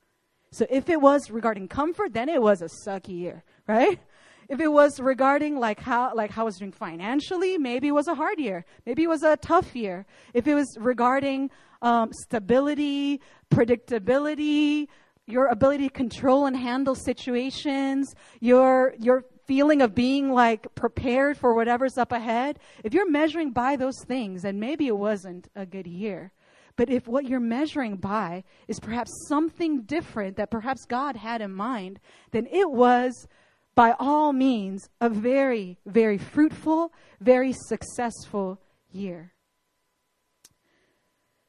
So 0.50 0.64
if 0.70 0.88
it 0.88 0.98
was 0.98 1.30
regarding 1.30 1.68
comfort, 1.68 2.14
then 2.14 2.30
it 2.30 2.40
was 2.40 2.62
a 2.62 2.70
sucky 2.86 3.18
year, 3.18 3.44
right? 3.68 4.00
If 4.48 4.60
it 4.60 4.68
was 4.68 4.98
regarding 4.98 5.58
like 5.58 5.78
how 5.78 6.14
like 6.14 6.30
how 6.30 6.40
I 6.40 6.44
was 6.46 6.56
doing 6.56 6.72
financially, 6.72 7.58
maybe 7.58 7.88
it 7.88 7.92
was 7.92 8.08
a 8.08 8.14
hard 8.14 8.38
year. 8.38 8.64
Maybe 8.86 9.02
it 9.02 9.08
was 9.08 9.22
a 9.22 9.36
tough 9.36 9.76
year. 9.76 10.06
If 10.32 10.46
it 10.46 10.54
was 10.54 10.74
regarding 10.80 11.50
um, 11.82 12.14
stability, 12.14 13.20
predictability, 13.50 14.88
your 15.26 15.46
ability 15.46 15.88
to 15.88 15.92
control 15.92 16.46
and 16.46 16.56
handle 16.56 16.94
situations, 16.94 18.14
your 18.40 18.94
your 18.98 19.24
feeling 19.46 19.80
of 19.80 19.94
being 19.94 20.32
like 20.32 20.74
prepared 20.74 21.36
for 21.36 21.54
whatever's 21.54 21.96
up 21.96 22.12
ahead, 22.12 22.58
if 22.84 22.92
you're 22.92 23.10
measuring 23.10 23.52
by 23.52 23.76
those 23.76 24.02
things, 24.06 24.44
and 24.44 24.58
maybe 24.58 24.86
it 24.86 24.96
wasn't 24.96 25.48
a 25.54 25.64
good 25.64 25.86
year. 25.86 26.32
But 26.76 26.90
if 26.90 27.08
what 27.08 27.26
you're 27.26 27.40
measuring 27.40 27.96
by 27.96 28.44
is 28.68 28.78
perhaps 28.78 29.10
something 29.28 29.82
different 29.82 30.36
that 30.36 30.50
perhaps 30.50 30.84
God 30.84 31.16
had 31.16 31.40
in 31.40 31.52
mind, 31.52 32.00
then 32.32 32.46
it 32.50 32.70
was 32.70 33.26
by 33.74 33.94
all 33.98 34.32
means 34.32 34.88
a 35.00 35.08
very, 35.08 35.78
very 35.86 36.18
fruitful, 36.18 36.92
very 37.20 37.52
successful 37.52 38.60
year. 38.90 39.32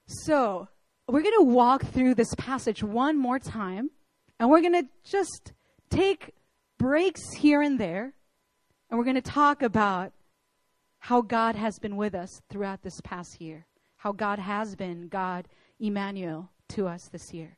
So, 0.05 0.69
we're 1.07 1.21
going 1.21 1.39
to 1.39 1.45
walk 1.45 1.85
through 1.85 2.15
this 2.15 2.33
passage 2.37 2.83
one 2.83 3.17
more 3.17 3.39
time, 3.39 3.89
and 4.39 4.49
we're 4.49 4.61
going 4.61 4.73
to 4.73 4.87
just 5.03 5.53
take 5.89 6.33
breaks 6.77 7.21
here 7.33 7.61
and 7.61 7.79
there, 7.79 8.13
and 8.89 8.97
we're 8.97 9.05
going 9.05 9.15
to 9.15 9.21
talk 9.21 9.61
about 9.61 10.11
how 10.99 11.21
God 11.21 11.55
has 11.55 11.79
been 11.79 11.95
with 11.95 12.13
us 12.13 12.41
throughout 12.49 12.83
this 12.83 12.99
past 13.03 13.39
year, 13.39 13.65
how 13.95 14.11
God 14.11 14.39
has 14.39 14.75
been 14.75 15.07
God 15.07 15.47
Emmanuel 15.79 16.49
to 16.69 16.87
us 16.87 17.07
this 17.11 17.33
year. 17.33 17.57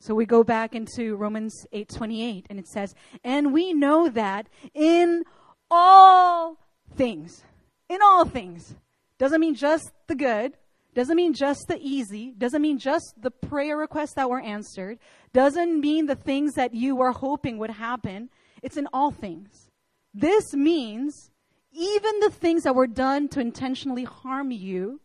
So 0.00 0.14
we 0.14 0.26
go 0.26 0.42
back 0.42 0.74
into 0.74 1.16
Romans 1.16 1.54
8:28 1.72 2.46
and 2.50 2.58
it 2.58 2.66
says, 2.66 2.94
"And 3.22 3.52
we 3.52 3.72
know 3.72 4.08
that 4.08 4.48
in 4.74 5.24
all 5.70 6.58
things, 6.96 7.44
in 7.88 8.02
all 8.02 8.24
things, 8.24 8.74
doesn't 9.18 9.40
mean 9.40 9.54
just 9.54 9.92
the 10.08 10.16
good, 10.16 10.58
doesn't 10.94 11.16
mean 11.16 11.32
just 11.32 11.68
the 11.68 11.78
easy, 11.80 12.34
doesn't 12.36 12.60
mean 12.60 12.78
just 12.78 13.14
the 13.20 13.30
prayer 13.30 13.76
requests 13.76 14.14
that 14.14 14.28
were 14.28 14.40
answered, 14.40 14.98
doesn't 15.32 15.80
mean 15.80 16.06
the 16.06 16.14
things 16.14 16.54
that 16.54 16.74
you 16.74 16.94
were 16.94 17.12
hoping 17.12 17.58
would 17.58 17.70
happen. 17.70 18.28
It's 18.62 18.76
in 18.76 18.88
all 18.92 19.10
things. 19.10 19.70
This 20.12 20.52
means 20.52 21.30
even 21.72 22.20
the 22.20 22.30
things 22.30 22.64
that 22.64 22.74
were 22.74 22.86
done 22.86 23.28
to 23.28 23.40
intentionally 23.40 24.04
harm 24.04 24.50
you 24.50 25.00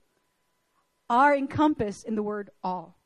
are 1.09 1.33
encompassed 1.33 2.05
in 2.05 2.15
the 2.15 2.23
word 2.23 2.49
all. 2.61 2.97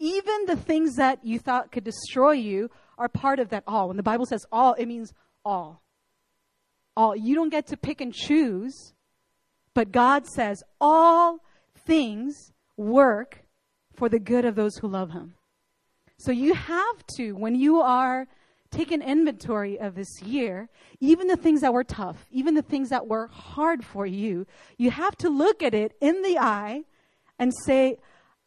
Even 0.00 0.46
the 0.46 0.56
things 0.56 0.96
that 0.96 1.24
you 1.24 1.38
thought 1.38 1.70
could 1.70 1.84
destroy 1.84 2.32
you 2.32 2.70
are 2.98 3.08
part 3.08 3.38
of 3.38 3.50
that 3.50 3.62
all. 3.66 3.88
When 3.88 3.96
the 3.96 4.02
Bible 4.02 4.26
says 4.26 4.44
all, 4.50 4.74
it 4.74 4.86
means 4.86 5.12
all. 5.44 5.82
All. 6.96 7.14
You 7.14 7.36
don't 7.36 7.50
get 7.50 7.68
to 7.68 7.76
pick 7.76 8.00
and 8.00 8.12
choose, 8.12 8.92
but 9.72 9.92
God 9.92 10.26
says 10.26 10.62
all 10.80 11.38
things 11.84 12.52
work 12.76 13.44
for 13.94 14.08
the 14.08 14.18
good 14.18 14.44
of 14.44 14.54
those 14.54 14.76
who 14.76 14.88
love 14.88 15.12
him. 15.12 15.34
So 16.18 16.32
you 16.32 16.54
have 16.54 17.06
to, 17.16 17.32
when 17.32 17.54
you 17.54 17.80
are 17.80 18.26
taking 18.70 19.02
inventory 19.02 19.78
of 19.78 19.94
this 19.94 20.22
year, 20.22 20.68
even 21.00 21.28
the 21.28 21.36
things 21.36 21.60
that 21.60 21.72
were 21.72 21.84
tough, 21.84 22.26
even 22.30 22.54
the 22.54 22.62
things 22.62 22.88
that 22.88 23.06
were 23.06 23.28
hard 23.28 23.84
for 23.84 24.04
you, 24.06 24.46
you 24.76 24.90
have 24.90 25.16
to 25.18 25.28
look 25.28 25.62
at 25.62 25.74
it 25.74 25.92
in 26.00 26.22
the 26.22 26.38
eye 26.38 26.82
and 27.38 27.52
say, 27.66 27.98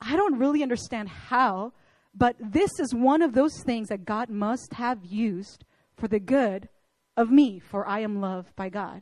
I 0.02 0.16
don't 0.16 0.38
really 0.38 0.62
understand 0.64 1.10
how, 1.10 1.74
but 2.14 2.36
this 2.40 2.80
is 2.80 2.94
one 2.94 3.22
of 3.22 3.34
those 3.34 3.62
things 3.64 3.90
that 3.90 4.06
God 4.06 4.30
must 4.30 4.74
have 4.74 5.06
used 5.06 5.64
for 5.96 6.08
the 6.08 6.20
good 6.20 6.70
of 7.16 7.32
me, 7.32 7.60
for 7.60 7.88
I 7.88 8.00
am 8.00 8.20
loved 8.22 8.56
by 8.56 8.70
God. 8.70 9.02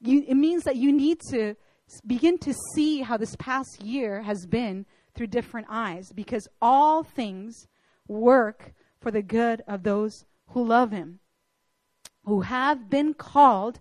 You, 0.00 0.24
it 0.26 0.34
means 0.34 0.64
that 0.64 0.76
you 0.76 0.92
need 0.92 1.20
to 1.30 1.56
begin 2.06 2.38
to 2.38 2.54
see 2.74 3.02
how 3.02 3.16
this 3.16 3.36
past 3.36 3.82
year 3.82 4.22
has 4.22 4.46
been 4.46 4.86
through 5.14 5.28
different 5.28 5.66
eyes 5.70 6.12
because 6.14 6.46
all 6.60 7.02
things 7.02 7.66
work 8.08 8.72
for 9.00 9.10
the 9.10 9.22
good 9.22 9.62
of 9.66 9.82
those 9.82 10.24
who 10.48 10.64
love 10.64 10.90
him, 10.90 11.20
who 12.24 12.42
have 12.42 12.90
been 12.90 13.14
called 13.14 13.80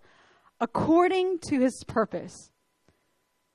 according 0.59 1.39
to 1.39 1.59
his 1.59 1.83
purpose. 1.88 2.51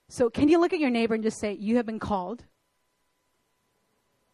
So, 0.09 0.28
can 0.28 0.49
you 0.49 0.61
look 0.61 0.73
at 0.73 0.80
your 0.80 0.90
neighbor 0.90 1.14
and 1.14 1.23
just 1.23 1.40
say, 1.40 1.52
You 1.52 1.76
have 1.76 1.87
been 1.87 2.00
called? 2.00 2.45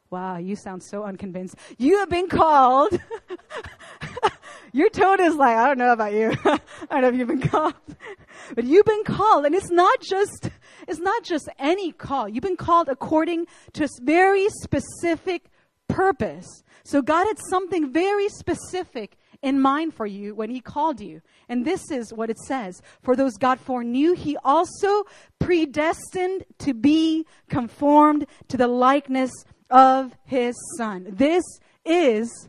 Wow, 0.08 0.38
you 0.38 0.56
sound 0.56 0.82
so 0.82 1.04
unconvinced. 1.04 1.56
You 1.78 1.99
have 1.99 2.08
been 2.08 2.28
called. 2.28 2.99
your 4.76 4.90
tone 4.90 5.21
is 5.21 5.35
like, 5.35 5.56
I 5.56 5.66
don't 5.68 5.78
know 5.78 5.92
about 5.92 6.12
you. 6.12 6.33
I 6.45 7.00
don't 7.00 7.02
know 7.02 7.09
if 7.09 7.14
you've 7.14 7.28
been 7.28 7.49
called. 7.49 7.75
But 8.54 8.64
you've 8.64 8.85
been 8.85 9.02
called, 9.02 9.45
and 9.47 9.54
it's 9.54 9.71
not 9.71 10.00
just 10.00 10.50
it's 10.87 11.00
not 11.00 11.25
just 11.25 11.49
any 11.59 11.90
call. 11.90 12.28
You've 12.28 12.45
been 12.45 12.56
called 12.56 12.88
according 12.88 13.47
to 13.73 13.85
a 13.85 13.88
very 14.02 14.47
specific 14.62 15.47
purpose. 15.88 16.47
So 16.85 17.00
God 17.02 17.26
had 17.26 17.38
something 17.50 17.92
very 17.92 18.28
specific 18.28 19.16
in 19.42 19.61
mind 19.61 19.95
for 19.95 20.06
you 20.06 20.35
when 20.35 20.50
he 20.50 20.61
called 20.61 21.00
you. 21.00 21.23
And 21.49 21.64
this 21.64 21.90
is 21.90 22.12
what 22.12 22.30
it 22.30 22.38
says. 22.38 22.80
For 23.02 23.16
those 23.16 23.37
God 23.38 23.59
foreknew, 23.59 24.12
he 24.12 24.37
also 24.45 25.04
predestined 25.38 26.45
to 26.59 26.75
be 26.75 27.26
conformed 27.49 28.26
to 28.49 28.56
the 28.56 28.68
likeness 28.68 29.33
of 29.71 30.14
his 30.25 30.54
son. 30.76 31.06
This 31.09 31.42
is 31.85 32.49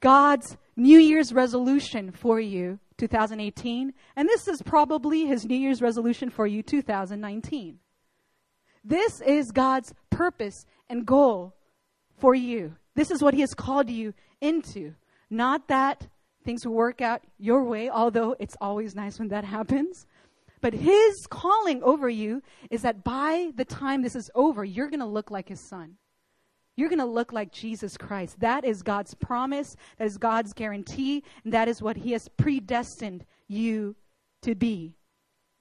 God's 0.00 0.56
New 0.76 0.98
Year's 0.98 1.32
resolution 1.32 2.12
for 2.12 2.38
you 2.38 2.78
2018, 2.98 3.94
and 4.14 4.28
this 4.28 4.46
is 4.46 4.62
probably 4.62 5.26
his 5.26 5.44
New 5.44 5.56
Year's 5.56 5.80
resolution 5.80 6.28
for 6.30 6.46
you 6.46 6.62
2019. 6.62 7.78
This 8.84 9.20
is 9.22 9.50
God's 9.50 9.92
purpose 10.10 10.66
and 10.88 11.06
goal 11.06 11.54
for 12.18 12.34
you. 12.34 12.76
This 12.94 13.10
is 13.10 13.22
what 13.22 13.34
he 13.34 13.40
has 13.40 13.54
called 13.54 13.90
you 13.90 14.14
into. 14.40 14.94
Not 15.30 15.68
that 15.68 16.06
things 16.44 16.64
will 16.64 16.74
work 16.74 17.00
out 17.00 17.22
your 17.38 17.64
way, 17.64 17.90
although 17.90 18.36
it's 18.38 18.56
always 18.60 18.94
nice 18.94 19.18
when 19.18 19.28
that 19.28 19.44
happens. 19.44 20.06
But 20.60 20.74
his 20.74 21.26
calling 21.28 21.82
over 21.82 22.08
you 22.08 22.42
is 22.70 22.82
that 22.82 23.04
by 23.04 23.50
the 23.56 23.64
time 23.64 24.02
this 24.02 24.16
is 24.16 24.30
over, 24.34 24.64
you're 24.64 24.88
going 24.88 25.00
to 25.00 25.06
look 25.06 25.30
like 25.30 25.48
his 25.48 25.60
son. 25.60 25.96
You're 26.76 26.90
going 26.90 26.98
to 26.98 27.06
look 27.06 27.32
like 27.32 27.52
Jesus 27.52 27.96
Christ. 27.96 28.38
That 28.40 28.64
is 28.64 28.82
God's 28.82 29.14
promise. 29.14 29.74
That 29.98 30.06
is 30.06 30.18
God's 30.18 30.52
guarantee. 30.52 31.24
And 31.42 31.52
that 31.54 31.68
is 31.68 31.80
what 31.80 31.96
He 31.96 32.12
has 32.12 32.28
predestined 32.28 33.24
you 33.48 33.96
to 34.42 34.54
be. 34.54 34.94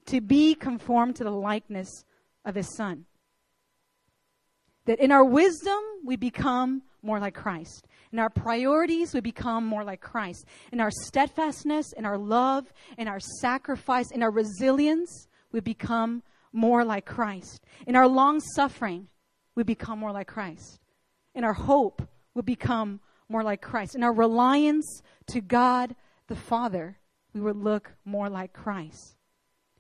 To 0.07 0.19
be 0.19 0.55
conformed 0.55 1.15
to 1.15 1.23
the 1.23 1.31
likeness 1.31 1.89
of 2.43 2.55
His 2.55 2.75
Son. 2.75 3.05
That 4.85 4.99
in 4.99 5.11
our 5.11 5.23
wisdom, 5.23 5.79
we 6.05 6.17
become 6.17 6.83
more 7.01 7.19
like 7.19 7.33
Christ. 7.33 7.87
In 8.11 8.19
our 8.19 8.29
priorities, 8.29 9.13
we 9.13 9.21
become 9.21 9.65
more 9.65 9.83
like 9.83 10.01
Christ. 10.01 10.45
In 10.73 10.81
our 10.81 10.91
steadfastness, 10.91 11.93
in 11.93 12.05
our 12.05 12.17
love, 12.17 12.71
in 12.97 13.07
our 13.07 13.19
sacrifice, 13.19 14.11
in 14.11 14.21
our 14.21 14.31
resilience, 14.31 15.27
we 15.51 15.61
become 15.61 16.23
more 16.51 16.83
like 16.83 17.05
Christ. 17.05 17.61
In 17.87 17.95
our 17.95 18.07
long 18.07 18.41
suffering, 18.55 19.07
we 19.55 19.63
become 19.63 19.97
more 19.97 20.11
like 20.11 20.27
Christ 20.27 20.79
and 21.35 21.45
our 21.45 21.53
hope 21.53 22.07
will 22.33 22.43
become 22.43 22.99
more 23.29 23.43
like 23.43 23.61
Christ. 23.61 23.95
In 23.95 24.03
our 24.03 24.13
reliance 24.13 25.01
to 25.27 25.41
God 25.41 25.95
the 26.27 26.35
Father, 26.35 26.97
we 27.33 27.41
would 27.41 27.57
look 27.57 27.93
more 28.05 28.29
like 28.29 28.53
Christ. 28.53 29.15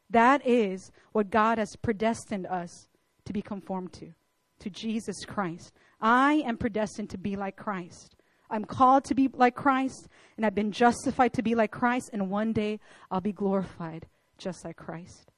That 0.09 0.45
is 0.45 0.91
what 1.13 1.31
God 1.31 1.57
has 1.57 1.75
predestined 1.75 2.45
us 2.45 2.87
to 3.25 3.33
be 3.33 3.41
conformed 3.41 3.93
to, 3.93 4.13
to 4.59 4.69
Jesus 4.69 5.25
Christ. 5.25 5.73
I 5.99 6.43
am 6.45 6.57
predestined 6.57 7.09
to 7.11 7.17
be 7.17 7.35
like 7.35 7.55
Christ. 7.55 8.15
I'm 8.49 8.65
called 8.65 9.05
to 9.05 9.15
be 9.15 9.27
like 9.33 9.55
Christ, 9.55 10.07
and 10.37 10.45
I've 10.45 10.53
been 10.53 10.71
justified 10.71 11.33
to 11.33 11.41
be 11.41 11.55
like 11.55 11.71
Christ, 11.71 12.11
and 12.13 12.29
one 12.29 12.53
day 12.53 12.79
I'll 13.09 13.21
be 13.21 13.31
glorified 13.31 14.05
just 14.37 14.63
like 14.63 14.75
Christ. 14.75 15.31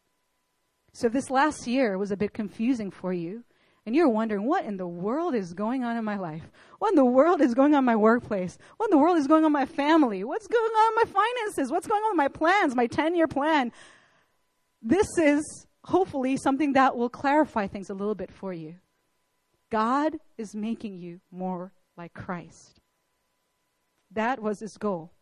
So, 0.92 1.08
this 1.08 1.30
last 1.30 1.68
year 1.68 1.98
was 1.98 2.12
a 2.12 2.18
bit 2.18 2.34
confusing 2.34 2.92
for 2.92 3.14
you 3.14 3.44
and 3.88 3.96
you're 3.96 4.10
wondering 4.10 4.46
what 4.46 4.66
in 4.66 4.76
the 4.76 4.86
world 4.86 5.34
is 5.34 5.54
going 5.54 5.86
on 5.86 5.96
in 5.96 6.04
my 6.04 6.18
life? 6.18 6.44
What 6.80 6.90
in 6.90 6.96
the 6.98 7.06
world 7.06 7.40
is 7.40 7.54
going 7.54 7.74
on 7.74 7.80
in 7.80 7.86
my 7.86 7.96
workplace? 7.96 8.58
What 8.76 8.88
in 8.88 8.98
the 8.98 9.02
world 9.02 9.18
is 9.18 9.28
going 9.28 9.46
on 9.46 9.48
in 9.48 9.54
my 9.54 9.66
family? 9.66 10.26
What's 10.26 10.46
going 10.46 10.62
on 10.62 10.92
in 10.92 10.96
my 10.96 11.22
finances? 11.22 11.72
What's 11.72 11.88
going 11.88 12.04
on 12.04 12.12
with 12.12 12.18
my 12.18 12.28
plans, 12.28 12.76
my 12.76 12.88
10 12.88 13.16
year 13.16 13.30
plan? 13.30 13.72
This 14.82 15.08
is 15.18 15.68
hopefully 15.86 16.36
something 16.36 16.74
that 16.74 16.98
will 16.98 17.08
clarify 17.08 17.68
things 17.68 17.90
a 17.90 17.94
little 17.94 18.14
bit 18.14 18.30
for 18.30 18.52
you. 18.52 18.76
God 19.70 20.18
is 20.38 20.54
making 20.54 20.98
you 20.98 21.22
more 21.32 21.72
like 21.96 22.14
Christ. 22.14 22.82
That 24.12 24.42
was 24.42 24.60
his 24.60 24.76
goal. 24.78 25.14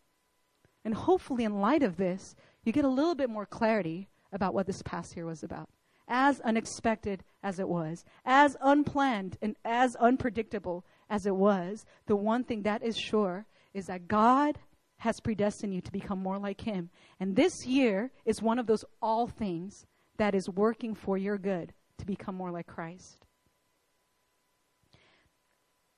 And 0.83 0.95
hopefully, 0.95 1.43
in 1.43 1.61
light 1.61 1.83
of 1.83 1.97
this, 1.97 2.35
you 2.63 2.71
get 2.71 2.83
a 2.83 2.89
little 2.89 3.13
bit 3.13 3.29
more 3.29 3.45
clarity 3.45 4.09
about 4.33 4.55
what 4.55 4.65
this 4.65 4.81
past 4.81 5.15
year 5.15 5.27
was 5.27 5.43
about 5.43 5.69
as 6.07 6.39
unexpected 6.41 7.23
as 7.43 7.59
it 7.59 7.67
was, 7.67 8.05
as 8.25 8.57
unplanned 8.61 9.37
and 9.41 9.55
as 9.63 9.95
unpredictable 9.97 10.85
as 11.09 11.25
it 11.25 11.35
was, 11.35 11.85
the 12.07 12.15
one 12.15 12.43
thing 12.43 12.63
that 12.63 12.83
is 12.83 12.97
sure 12.97 13.45
is 13.73 13.85
that 13.85 14.07
God 14.07 14.59
has 14.97 15.19
predestined 15.19 15.73
you 15.73 15.81
to 15.81 15.91
become 15.91 16.19
more 16.19 16.39
like 16.39 16.61
Him. 16.61 16.89
And 17.19 17.35
this 17.35 17.65
year 17.65 18.11
is 18.25 18.41
one 18.41 18.59
of 18.59 18.67
those 18.67 18.85
all 19.01 19.27
things 19.27 19.85
that 20.17 20.33
is 20.33 20.49
working 20.49 20.95
for 20.95 21.17
your 21.17 21.37
good 21.37 21.73
to 21.97 22.05
become 22.05 22.35
more 22.35 22.51
like 22.51 22.67
Christ. 22.67 23.25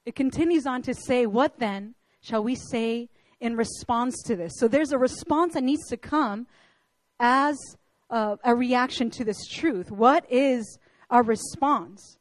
It 0.05 0.15
continues 0.15 0.65
on 0.65 0.81
to 0.83 0.93
say, 0.93 1.25
What 1.25 1.59
then 1.59 1.95
shall 2.21 2.43
we 2.43 2.55
say 2.55 3.09
in 3.39 3.55
response 3.55 4.21
to 4.23 4.35
this? 4.35 4.53
So 4.57 4.67
there's 4.67 4.91
a 4.91 4.97
response 4.97 5.53
that 5.53 5.63
needs 5.63 5.87
to 5.89 5.97
come 5.97 6.47
as 7.19 7.57
a, 8.09 8.37
a 8.43 8.55
reaction 8.55 9.09
to 9.11 9.23
this 9.23 9.45
truth. 9.47 9.91
What 9.91 10.25
is 10.31 10.77
our 11.09 11.23
response? 11.23 12.17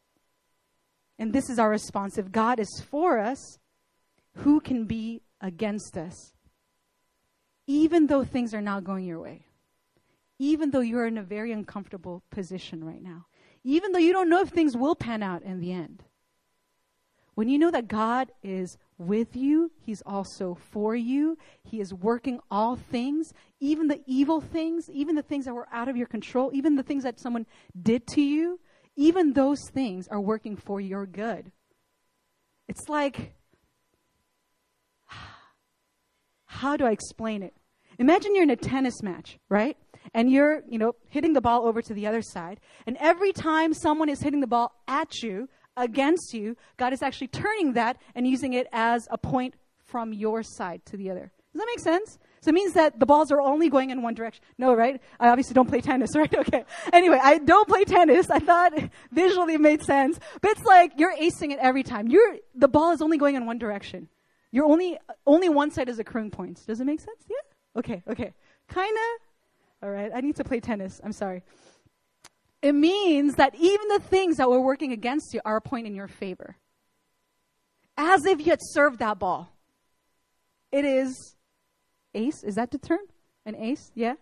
And 1.18 1.32
this 1.32 1.48
is 1.48 1.58
our 1.58 1.70
response. 1.70 2.18
If 2.18 2.30
God 2.30 2.60
is 2.60 2.82
for 2.90 3.18
us, 3.18 3.58
who 4.36 4.60
can 4.60 4.84
be 4.84 5.22
against 5.40 5.96
us? 5.96 6.32
Even 7.66 8.06
though 8.06 8.24
things 8.24 8.54
are 8.54 8.62
not 8.62 8.84
going 8.84 9.04
your 9.04 9.20
way, 9.20 9.46
even 10.38 10.70
though 10.70 10.80
you're 10.80 11.06
in 11.06 11.18
a 11.18 11.22
very 11.22 11.52
uncomfortable 11.52 12.22
position 12.30 12.84
right 12.84 13.02
now, 13.02 13.26
even 13.64 13.92
though 13.92 13.98
you 13.98 14.12
don't 14.12 14.28
know 14.28 14.40
if 14.40 14.50
things 14.50 14.76
will 14.76 14.94
pan 14.94 15.22
out 15.22 15.42
in 15.42 15.60
the 15.60 15.72
end. 15.72 16.04
When 17.36 17.50
you 17.50 17.58
know 17.58 17.70
that 17.70 17.86
God 17.86 18.32
is 18.42 18.78
with 18.96 19.36
you, 19.36 19.70
He's 19.78 20.02
also 20.06 20.56
for 20.72 20.96
you. 20.96 21.36
He 21.62 21.80
is 21.80 21.92
working 21.92 22.40
all 22.50 22.76
things, 22.76 23.34
even 23.60 23.88
the 23.88 24.00
evil 24.06 24.40
things, 24.40 24.88
even 24.90 25.16
the 25.16 25.22
things 25.22 25.44
that 25.44 25.52
were 25.52 25.68
out 25.70 25.88
of 25.88 25.98
your 25.98 26.06
control, 26.06 26.50
even 26.54 26.76
the 26.76 26.82
things 26.82 27.04
that 27.04 27.20
someone 27.20 27.44
did 27.80 28.06
to 28.08 28.22
you, 28.22 28.58
even 28.96 29.34
those 29.34 29.60
things 29.68 30.08
are 30.08 30.18
working 30.18 30.56
for 30.56 30.80
your 30.80 31.04
good. 31.04 31.52
It's 32.68 32.88
like, 32.88 33.34
how 36.46 36.78
do 36.78 36.86
I 36.86 36.92
explain 36.92 37.42
it? 37.42 37.54
Imagine 37.98 38.34
you're 38.34 38.44
in 38.44 38.50
a 38.50 38.56
tennis 38.56 39.02
match, 39.02 39.38
right? 39.50 39.76
And 40.14 40.30
you're, 40.30 40.62
you 40.70 40.78
know, 40.78 40.94
hitting 41.10 41.34
the 41.34 41.42
ball 41.42 41.66
over 41.66 41.82
to 41.82 41.92
the 41.92 42.06
other 42.06 42.22
side. 42.22 42.60
And 42.86 42.96
every 42.98 43.32
time 43.34 43.74
someone 43.74 44.08
is 44.08 44.22
hitting 44.22 44.40
the 44.40 44.46
ball 44.46 44.72
at 44.88 45.22
you, 45.22 45.50
against 45.76 46.34
you, 46.34 46.56
God 46.76 46.92
is 46.92 47.02
actually 47.02 47.28
turning 47.28 47.74
that 47.74 47.98
and 48.14 48.26
using 48.26 48.52
it 48.52 48.66
as 48.72 49.06
a 49.10 49.18
point 49.18 49.54
from 49.84 50.12
your 50.12 50.42
side 50.42 50.84
to 50.86 50.96
the 50.96 51.10
other. 51.10 51.32
Does 51.52 51.60
that 51.60 51.68
make 51.74 51.80
sense? 51.80 52.18
So 52.42 52.50
it 52.50 52.54
means 52.54 52.74
that 52.74 53.00
the 53.00 53.06
balls 53.06 53.32
are 53.32 53.40
only 53.40 53.68
going 53.68 53.90
in 53.90 54.02
one 54.02 54.14
direction. 54.14 54.44
No, 54.58 54.74
right? 54.74 55.00
I 55.18 55.30
obviously 55.30 55.54
don't 55.54 55.68
play 55.68 55.80
tennis, 55.80 56.10
right? 56.14 56.32
Okay. 56.32 56.64
Anyway, 56.92 57.18
I 57.20 57.38
don't 57.38 57.66
play 57.66 57.84
tennis. 57.84 58.30
I 58.30 58.38
thought 58.38 58.72
visually 59.10 59.54
it 59.54 59.60
made 59.60 59.82
sense. 59.82 60.18
But 60.42 60.52
it's 60.52 60.64
like 60.64 60.92
you're 60.98 61.16
acing 61.16 61.52
it 61.52 61.58
every 61.60 61.82
time. 61.82 62.08
You're, 62.08 62.36
the 62.54 62.68
ball 62.68 62.92
is 62.92 63.00
only 63.00 63.16
going 63.16 63.36
in 63.36 63.46
one 63.46 63.58
direction. 63.58 64.08
You're 64.52 64.66
only, 64.66 64.98
only 65.26 65.48
one 65.48 65.70
side 65.70 65.88
is 65.88 65.98
accruing 65.98 66.30
points. 66.30 66.64
Does 66.64 66.80
it 66.80 66.84
make 66.84 67.00
sense? 67.00 67.24
Yeah? 67.28 67.80
Okay, 67.80 68.02
okay. 68.08 68.32
Kinda? 68.72 69.00
Alright, 69.82 70.12
I 70.14 70.20
need 70.20 70.36
to 70.36 70.44
play 70.44 70.60
tennis. 70.60 71.00
I'm 71.02 71.12
sorry. 71.12 71.42
It 72.66 72.74
means 72.74 73.36
that 73.36 73.54
even 73.54 73.86
the 73.86 74.00
things 74.00 74.38
that 74.38 74.50
were 74.50 74.60
working 74.60 74.90
against 74.90 75.32
you 75.32 75.40
are 75.44 75.58
a 75.58 75.60
point 75.60 75.86
in 75.86 75.94
your 75.94 76.08
favor. 76.08 76.56
As 77.96 78.26
if 78.26 78.40
you 78.40 78.46
had 78.46 78.58
served 78.60 78.98
that 78.98 79.20
ball. 79.20 79.56
It 80.72 80.84
is 80.84 81.36
ace. 82.12 82.42
Is 82.42 82.56
that 82.56 82.72
the 82.72 82.78
term? 82.78 83.06
An 83.44 83.54
ace? 83.54 83.92
Yeah? 83.94 84.14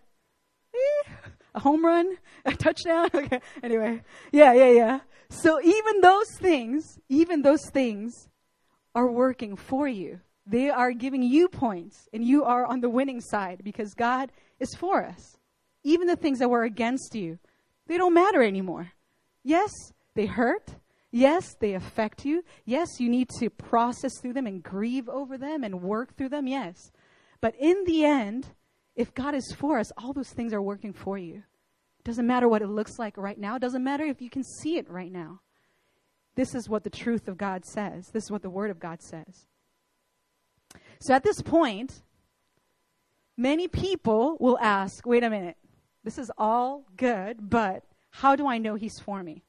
Eh, 0.75 1.11
a 1.55 1.59
home 1.59 1.83
run? 1.83 2.17
A 2.45 2.53
touchdown? 2.53 3.09
Okay. 3.15 3.39
Anyway. 3.63 4.03
Yeah, 4.31 4.53
yeah, 4.53 4.69
yeah. 4.69 4.99
So 5.29 5.59
even 5.59 6.01
those 6.01 6.29
things, 6.39 6.99
even 7.09 7.41
those 7.41 7.67
things 7.73 8.29
are 8.93 9.09
working 9.09 9.55
for 9.55 9.87
you. 9.87 10.19
They 10.45 10.69
are 10.69 10.91
giving 10.91 11.23
you 11.23 11.47
points, 11.47 12.07
and 12.13 12.23
you 12.23 12.43
are 12.43 12.63
on 12.63 12.81
the 12.81 12.89
winning 12.89 13.21
side 13.21 13.61
because 13.63 13.95
God 13.95 14.31
is 14.59 14.75
for 14.75 15.03
us. 15.03 15.35
Even 15.83 16.05
the 16.05 16.15
things 16.15 16.37
that 16.37 16.49
were 16.51 16.63
against 16.63 17.15
you, 17.15 17.39
they 17.87 17.97
don't 17.97 18.13
matter 18.13 18.41
anymore. 18.41 18.91
Yes, 19.43 19.71
they 20.15 20.25
hurt. 20.25 20.75
Yes, 21.11 21.55
they 21.59 21.73
affect 21.73 22.25
you. 22.25 22.43
Yes, 22.65 22.99
you 22.99 23.09
need 23.09 23.29
to 23.39 23.49
process 23.49 24.19
through 24.21 24.33
them 24.33 24.47
and 24.47 24.61
grieve 24.61 25.07
over 25.07 25.37
them 25.37 25.63
and 25.63 25.81
work 25.81 26.15
through 26.17 26.29
them. 26.29 26.47
Yes. 26.47 26.91
But 27.39 27.55
in 27.59 27.83
the 27.85 28.03
end, 28.03 28.47
if 28.95 29.13
God 29.13 29.35
is 29.35 29.55
for 29.57 29.79
us, 29.79 29.91
all 29.97 30.13
those 30.13 30.31
things 30.31 30.53
are 30.53 30.61
working 30.61 30.93
for 30.93 31.17
you. 31.17 31.35
It 31.99 32.03
Doesn't 32.03 32.27
matter 32.27 32.49
what 32.49 32.61
it 32.61 32.67
looks 32.67 32.99
like 32.99 33.17
right 33.17 33.37
now. 33.37 33.55
it 33.55 33.61
Doesn't 33.61 33.83
matter 33.83 34.03
if 34.03 34.21
you 34.21 34.29
can 34.29 34.43
see 34.43 34.77
it 34.77 34.89
right 34.89 35.11
now. 35.11 35.41
This 36.35 36.53
is 36.53 36.67
what 36.67 36.83
the 36.83 36.89
truth 36.89 37.27
of 37.27 37.37
God 37.37 37.65
says. 37.65 38.09
This 38.11 38.25
is 38.25 38.31
what 38.31 38.41
the 38.41 38.49
Word 38.49 38.71
of 38.71 38.79
God 38.79 39.01
says. 39.01 39.47
So 40.99 41.13
at 41.13 41.23
this 41.23 41.41
point, 41.41 42.01
many 43.37 43.67
people 43.67 44.37
will 44.39 44.57
ask 44.59 45.05
wait 45.05 45.23
a 45.23 45.29
minute, 45.29 45.57
this 46.05 46.17
is 46.17 46.31
all 46.37 46.85
good, 46.95 47.49
but 47.49 47.83
how 48.11 48.35
do 48.35 48.47
I 48.47 48.59
know 48.59 48.75
He's 48.75 48.99
for 48.99 49.23
me? 49.23 49.43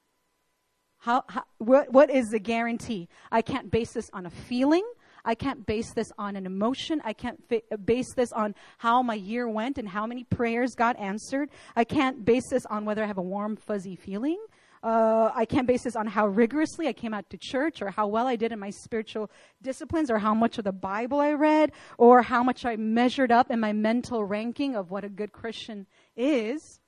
How, 0.98 1.22
how, 1.28 1.44
what, 1.58 1.92
what 1.92 2.10
is 2.10 2.26
the 2.30 2.40
guarantee? 2.40 3.08
I 3.30 3.42
can't 3.42 3.70
base 3.70 3.92
this 3.92 4.10
on 4.12 4.26
a 4.26 4.30
feeling. 4.30 4.84
I 5.24 5.34
can't 5.34 5.66
base 5.66 5.92
this 5.92 6.10
on 6.18 6.34
an 6.34 6.46
emotion. 6.46 7.02
I 7.04 7.12
can't 7.12 7.42
fi- 7.48 7.62
base 7.84 8.14
this 8.14 8.32
on 8.32 8.54
how 8.78 9.02
my 9.02 9.14
year 9.14 9.48
went 9.48 9.76
and 9.76 9.88
how 9.88 10.06
many 10.06 10.24
prayers 10.24 10.74
God 10.74 10.96
answered. 10.96 11.50
I 11.76 11.84
can't 11.84 12.24
base 12.24 12.48
this 12.50 12.64
on 12.66 12.84
whether 12.84 13.04
I 13.04 13.06
have 13.06 13.18
a 13.18 13.22
warm, 13.22 13.56
fuzzy 13.56 13.94
feeling. 13.94 14.38
Uh, 14.82 15.32
I 15.34 15.44
can't 15.46 15.66
base 15.66 15.82
this 15.82 15.96
on 15.96 16.06
how 16.06 16.28
rigorously 16.28 16.86
I 16.86 16.92
came 16.92 17.12
out 17.12 17.28
to 17.30 17.38
church 17.38 17.82
or 17.82 17.90
how 17.90 18.06
well 18.06 18.28
I 18.28 18.36
did 18.36 18.52
in 18.52 18.60
my 18.60 18.70
spiritual 18.70 19.30
disciplines 19.62 20.10
or 20.10 20.18
how 20.18 20.32
much 20.32 20.58
of 20.58 20.64
the 20.64 20.72
Bible 20.72 21.18
I 21.20 21.32
read 21.32 21.72
or 21.98 22.22
how 22.22 22.44
much 22.44 22.64
I 22.64 22.76
measured 22.76 23.32
up 23.32 23.50
in 23.50 23.58
my 23.58 23.72
mental 23.72 24.24
ranking 24.24 24.76
of 24.76 24.92
what 24.92 25.02
a 25.02 25.08
good 25.08 25.32
Christian 25.32 25.86
is. 26.16 26.80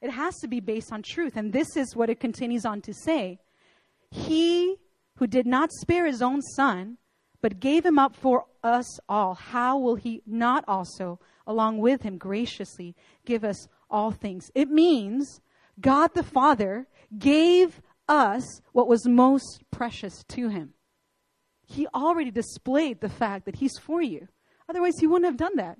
It 0.00 0.10
has 0.10 0.36
to 0.38 0.48
be 0.48 0.60
based 0.60 0.92
on 0.92 1.02
truth. 1.02 1.36
And 1.36 1.52
this 1.52 1.76
is 1.76 1.96
what 1.96 2.10
it 2.10 2.20
continues 2.20 2.64
on 2.64 2.80
to 2.82 2.92
say. 2.92 3.38
He 4.10 4.76
who 5.16 5.26
did 5.26 5.46
not 5.46 5.72
spare 5.72 6.06
his 6.06 6.22
own 6.22 6.42
son, 6.42 6.98
but 7.40 7.60
gave 7.60 7.84
him 7.84 7.98
up 7.98 8.14
for 8.14 8.46
us 8.62 8.98
all, 9.08 9.34
how 9.34 9.78
will 9.78 9.94
he 9.94 10.22
not 10.26 10.64
also, 10.66 11.20
along 11.46 11.78
with 11.78 12.02
him, 12.02 12.18
graciously 12.18 12.94
give 13.24 13.44
us 13.44 13.68
all 13.90 14.10
things? 14.10 14.50
It 14.54 14.68
means 14.68 15.40
God 15.80 16.14
the 16.14 16.22
Father 16.22 16.86
gave 17.18 17.80
us 18.08 18.60
what 18.72 18.88
was 18.88 19.06
most 19.06 19.62
precious 19.70 20.24
to 20.28 20.48
him. 20.48 20.74
He 21.64 21.86
already 21.88 22.30
displayed 22.30 23.00
the 23.00 23.08
fact 23.08 23.44
that 23.46 23.56
he's 23.56 23.78
for 23.78 24.00
you. 24.02 24.28
Otherwise, 24.68 24.94
he 25.00 25.06
wouldn't 25.06 25.26
have 25.26 25.36
done 25.36 25.56
that. 25.56 25.78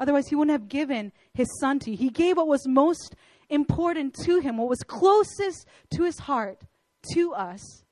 Otherwise, 0.00 0.28
he 0.28 0.34
wouldn't 0.34 0.52
have 0.52 0.68
given 0.68 1.12
his 1.34 1.48
son 1.60 1.78
to 1.80 1.90
you. 1.90 1.96
He 1.96 2.10
gave 2.10 2.36
what 2.36 2.46
was 2.46 2.66
most 2.66 3.16
important 3.48 4.14
to 4.24 4.38
him, 4.38 4.56
what 4.56 4.68
was 4.68 4.82
closest 4.86 5.66
to 5.94 6.04
his 6.04 6.18
heart, 6.18 6.62
to 7.14 7.32
us. 7.32 7.84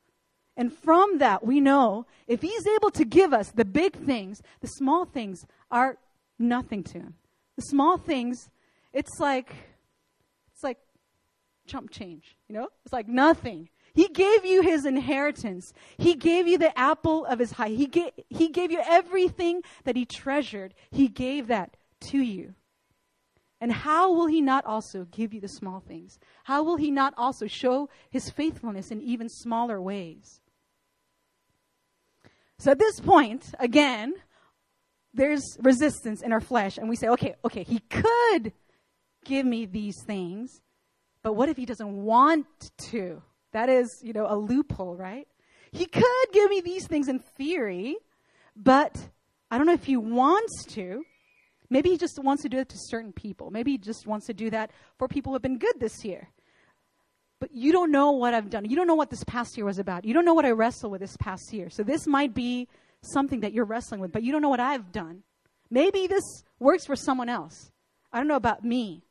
And 0.57 0.73
from 0.73 1.19
that, 1.19 1.45
we 1.45 1.61
know 1.61 2.07
if 2.27 2.43
he's 2.43 2.67
able 2.67 2.91
to 2.93 3.05
give 3.05 3.33
us 3.33 3.51
the 3.51 3.65
big 3.65 3.95
things, 3.97 4.41
the 4.61 4.69
small 4.69 5.05
things 5.05 5.45
are 5.71 5.99
nothing 6.39 6.83
to 6.85 6.99
him. 6.99 7.15
The 7.57 7.63
small 7.63 7.99
things, 7.99 8.49
it's 8.93 9.19
like, 9.19 9.53
it's 10.53 10.63
like 10.63 10.79
chump 11.67 11.91
change, 11.91 12.37
you 12.49 12.55
know? 12.55 12.69
It's 12.85 12.93
like 12.93 13.09
nothing. 13.09 13.69
He 13.95 14.09
gave 14.09 14.45
you 14.45 14.63
his 14.63 14.85
inheritance. 14.85 15.73
He 15.97 16.15
gave 16.15 16.47
you 16.47 16.59
the 16.59 16.79
apple 16.79 17.25
of 17.25 17.39
his 17.39 17.55
eye. 17.59 17.71
He 17.71 17.87
gave, 17.87 18.13
he 18.29 18.49
gave 18.49 18.71
you 18.71 18.83
everything 18.87 19.63
that 19.85 19.97
he 19.97 20.05
treasured. 20.05 20.75
He 20.91 21.09
gave 21.09 21.47
that 21.49 21.77
to 22.11 22.19
you. 22.19 22.55
And 23.61 23.73
how 23.73 24.13
will 24.13 24.27
he 24.27 24.43
not 24.43 24.65
also 24.67 25.07
give 25.11 25.33
you 25.33 25.41
the 25.41 25.49
small 25.49 25.81
things? 25.81 26.19
How 26.45 26.63
will 26.63 26.77
he 26.77 26.91
not 26.91 27.15
also 27.17 27.47
show 27.47 27.89
his 28.11 28.29
faithfulness 28.31 28.91
in 28.91 29.01
even 29.01 29.29
smaller 29.29 29.81
ways? 29.81 30.41
So 32.59 32.71
at 32.71 32.79
this 32.79 33.01
point, 33.01 33.55
again, 33.59 34.15
there's 35.15 35.57
resistance 35.61 36.23
in 36.23 36.33
our 36.33 36.41
flesh, 36.41 36.77
and 36.77 36.89
we 36.89 36.97
say, 36.97 37.09
okay, 37.09 37.35
okay, 37.45 37.63
he 37.63 37.81
could 37.91 38.53
give 39.25 39.47
me 39.47 39.65
these 39.65 39.97
things, 40.07 40.61
but 41.23 41.33
what 41.33 41.49
if 41.49 41.57
he 41.57 41.67
doesn't 41.67 42.05
want 42.05 42.47
to? 42.91 43.23
That 43.53 43.69
is, 43.69 44.01
you 44.03 44.13
know, 44.13 44.27
a 44.29 44.37
loophole, 44.37 44.97
right? 44.97 45.27
He 45.73 45.87
could 45.87 46.29
give 46.33 46.51
me 46.51 46.61
these 46.61 46.87
things 46.87 47.09
in 47.09 47.19
theory, 47.19 47.97
but 48.55 49.09
I 49.51 49.57
don't 49.57 49.67
know 49.67 49.73
if 49.73 49.85
he 49.85 49.97
wants 49.97 50.65
to. 50.75 51.05
Maybe 51.69 51.91
he 51.91 51.97
just 51.97 52.19
wants 52.19 52.43
to 52.43 52.49
do 52.49 52.59
it 52.59 52.69
to 52.69 52.77
certain 52.79 53.13
people. 53.13 53.51
Maybe 53.51 53.73
he 53.73 53.79
just 53.79 54.07
wants 54.07 54.27
to 54.27 54.35
do 54.35 54.51
that 54.51 54.71
for 54.99 55.09
people 55.09 55.31
who 55.31 55.35
have 55.35 55.43
been 55.43 55.59
good 55.59 55.81
this 55.81 56.05
year. 56.05 56.29
But 57.39 57.51
you 57.53 57.73
don't 57.73 57.91
know 57.91 58.13
what 58.13 58.35
I've 58.35 58.49
done. 58.49 58.65
You 58.65 58.77
don't 58.77 58.87
know 58.87 58.95
what 58.95 59.11
this 59.11 59.25
past 59.25 59.57
year 59.57 59.67
was 59.67 59.79
about. 59.79 60.05
You 60.05 60.15
don't 60.15 60.25
know 60.25 60.35
what 60.35 60.47
I 60.47 60.53
wrestled 60.53 60.93
with 60.93 61.01
this 61.01 61.17
past 61.19 61.53
year. 61.53 61.69
So 61.69 61.83
this 61.83 62.07
might 62.07 62.35
be 62.35 62.69
something 63.03 63.41
that 63.41 63.53
you're 63.53 63.65
wrestling 63.65 64.01
with, 64.01 64.13
but 64.13 64.23
you 64.23 64.33
don't 64.33 64.43
know 64.43 64.49
what 64.49 64.61
I've 64.61 64.91
done. 64.91 65.23
Maybe 65.71 66.07
this 66.07 66.45
works 66.59 66.87
for 66.87 66.97
someone 66.97 67.29
else. 67.29 67.71
I 68.13 68.19
don't 68.19 68.29
know 68.29 68.37
about 68.37 68.65
me. 68.65 69.03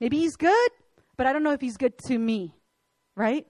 Maybe 0.00 0.18
he's 0.18 0.36
good, 0.36 0.70
but 1.16 1.26
I 1.26 1.32
don't 1.32 1.42
know 1.42 1.52
if 1.52 1.60
he's 1.60 1.76
good 1.76 1.98
to 2.06 2.18
me, 2.18 2.54
right? 3.16 3.46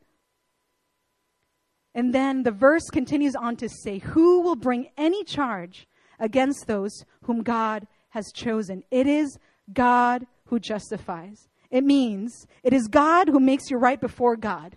And 1.94 2.14
then 2.14 2.42
the 2.42 2.50
verse 2.50 2.88
continues 2.90 3.34
on 3.34 3.56
to 3.56 3.68
say, 3.68 3.98
Who 3.98 4.40
will 4.40 4.56
bring 4.56 4.88
any 4.96 5.24
charge 5.24 5.86
against 6.18 6.66
those 6.66 7.04
whom 7.24 7.42
God 7.42 7.86
has 8.12 8.30
chosen. 8.32 8.82
It 8.90 9.06
is 9.06 9.38
God 9.72 10.26
who 10.46 10.60
justifies. 10.60 11.48
It 11.70 11.82
means 11.82 12.46
it 12.62 12.72
is 12.72 12.86
God 12.88 13.28
who 13.28 13.40
makes 13.40 13.70
you 13.70 13.78
right 13.78 14.00
before 14.00 14.36
God. 14.36 14.76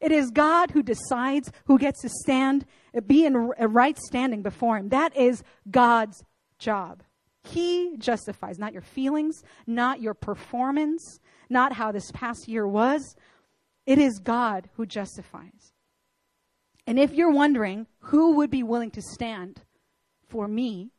It 0.00 0.12
is 0.12 0.30
God 0.30 0.72
who 0.72 0.82
decides 0.82 1.50
who 1.66 1.78
gets 1.78 2.02
to 2.02 2.08
stand, 2.08 2.66
be 3.06 3.24
in 3.24 3.52
a 3.58 3.68
right 3.68 3.96
standing 3.96 4.42
before 4.42 4.76
Him. 4.76 4.90
That 4.90 5.16
is 5.16 5.42
God's 5.70 6.22
job. 6.58 7.02
He 7.44 7.96
justifies, 7.96 8.58
not 8.58 8.72
your 8.72 8.82
feelings, 8.82 9.42
not 9.66 10.00
your 10.00 10.14
performance, 10.14 11.20
not 11.48 11.72
how 11.72 11.92
this 11.92 12.10
past 12.12 12.48
year 12.48 12.66
was. 12.66 13.14
It 13.86 13.98
is 13.98 14.18
God 14.18 14.68
who 14.74 14.84
justifies. 14.84 15.72
And 16.88 16.98
if 16.98 17.12
you're 17.12 17.30
wondering 17.30 17.86
who 18.00 18.36
would 18.36 18.50
be 18.50 18.64
willing 18.64 18.90
to 18.90 19.02
stand 19.02 19.62
for 20.28 20.48
me, 20.48 20.90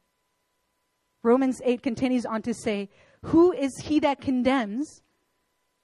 Romans 1.27 1.61
8 1.65 1.83
continues 1.83 2.25
on 2.25 2.41
to 2.43 2.53
say, 2.53 2.89
Who 3.23 3.51
is 3.51 3.77
he 3.83 3.99
that 3.99 4.21
condemns? 4.21 5.03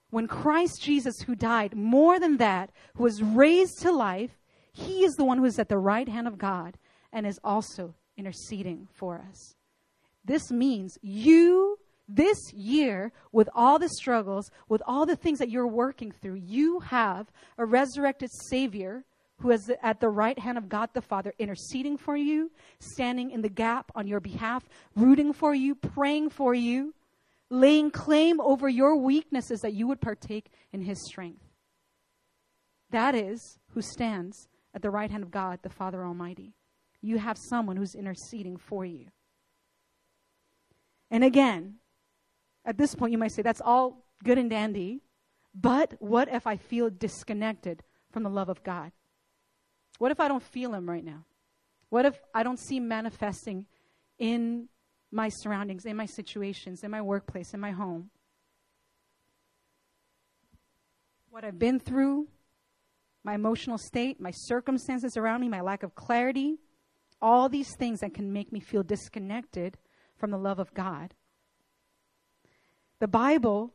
When 0.10 0.26
Christ 0.26 0.82
Jesus, 0.82 1.20
who 1.26 1.36
died, 1.36 1.76
more 1.76 2.18
than 2.18 2.38
that, 2.38 2.72
who 2.96 3.04
was 3.04 3.22
raised 3.22 3.82
to 3.82 3.92
life, 3.92 4.40
he 4.72 5.04
is 5.04 5.16
the 5.16 5.26
one 5.26 5.38
who 5.38 5.46
is 5.46 5.60
at 5.60 5.68
the 5.68 5.78
right 5.78 6.08
hand 6.08 6.28
of 6.30 6.38
God 6.38 6.78
and 7.12 7.28
is 7.28 7.42
also 7.44 7.94
interceding 8.16 8.88
for 8.94 9.22
us. 9.30 9.56
This 10.24 10.50
means 10.50 10.98
you, 11.02 11.78
this 12.08 12.54
year, 12.54 13.12
with 13.34 13.50
all 13.54 13.80
the 13.80 13.90
struggles, 13.90 14.50
with 14.70 14.82
all 14.88 15.06
the 15.06 15.18
things 15.18 15.40
that 15.40 15.50
you're 15.50 15.68
working 15.68 16.12
through, 16.12 16.36
you 16.36 16.80
have 16.80 17.28
a 17.58 17.66
resurrected 17.66 18.30
Savior 18.50 19.04
who 19.44 19.52
is 19.52 19.70
at 19.82 20.00
the 20.00 20.08
right 20.08 20.40
hand 20.40 20.58
of 20.58 20.70
God 20.70 20.90
the 20.94 21.02
Father, 21.02 21.34
interceding 21.38 21.98
for 21.98 22.16
you, 22.16 22.50
standing 22.80 23.30
in 23.30 23.42
the 23.42 23.50
gap 23.50 23.92
on 23.94 24.08
your 24.08 24.22
behalf, 24.22 24.64
rooting 24.96 25.34
for 25.34 25.54
you, 25.54 25.76
praying 25.76 26.30
for 26.30 26.56
you, 26.56 26.94
laying 27.50 27.92
claim 27.92 28.40
over 28.40 28.70
your 28.70 28.96
weaknesses 28.96 29.60
that 29.60 29.74
you 29.74 29.86
would 29.86 30.00
partake 30.00 30.50
in 30.72 30.82
His 30.82 30.98
strength. 31.06 31.44
That 32.92 33.16
is 33.16 33.60
who 33.74 33.82
stands 33.82 34.48
at 34.74 34.82
the 34.82 34.90
right 34.90 35.12
hand 35.12 35.24
of 35.24 35.30
God 35.30 35.60
the 35.62 35.70
Father 35.70 36.06
Almighty. 36.06 36.54
You 37.02 37.18
have 37.18 37.38
someone 37.38 37.76
who's 37.76 37.96
interceding 37.96 38.56
for 38.56 38.86
you. 38.86 39.08
And 41.12 41.22
again, 41.22 41.80
at 42.64 42.78
this 42.78 42.96
point, 42.96 43.12
you 43.12 43.18
might 43.18 43.34
say, 43.34 43.42
that's 43.42 43.62
all 43.62 44.06
good 44.24 44.38
and 44.38 44.50
dandy, 44.50 45.02
but 45.54 45.96
what 46.00 46.30
if 46.30 46.48
I 46.48 46.56
feel 46.56 46.90
disconnected 46.90 47.84
from 48.10 48.24
the 48.24 48.30
love 48.30 48.48
of 48.48 48.64
God? 48.64 48.94
What 50.04 50.12
if 50.12 50.20
I 50.20 50.28
don't 50.28 50.44
feel 50.44 50.74
Him 50.74 50.90
right 50.90 51.06
now? 51.06 51.24
What 51.88 52.06
if 52.06 52.20
I 52.36 52.44
don't 52.44 52.60
see 52.60 52.78
manifesting 52.78 53.66
in 54.20 54.68
my 55.14 55.30
surroundings, 55.30 55.86
in 55.86 55.96
my 55.96 56.08
situations, 56.08 56.84
in 56.84 56.92
my 56.92 57.02
workplace, 57.02 57.54
in 57.54 57.62
my 57.62 57.72
home? 57.72 58.10
What 61.30 61.46
I've 61.46 61.58
been 61.58 61.80
through, 61.80 62.28
my 63.24 63.36
emotional 63.36 63.78
state, 63.78 64.20
my 64.20 64.32
circumstances 64.32 65.16
around 65.16 65.40
me, 65.40 65.48
my 65.48 65.62
lack 65.62 65.84
of 65.84 65.96
clarity, 65.96 66.58
all 67.22 67.48
these 67.48 67.74
things 67.80 68.02
that 68.02 68.14
can 68.14 68.34
make 68.34 68.52
me 68.52 68.60
feel 68.60 68.84
disconnected 68.84 69.78
from 70.18 70.32
the 70.32 70.38
love 70.38 70.60
of 70.60 70.74
God. 70.74 71.14
The 73.00 73.08
Bible, 73.08 73.74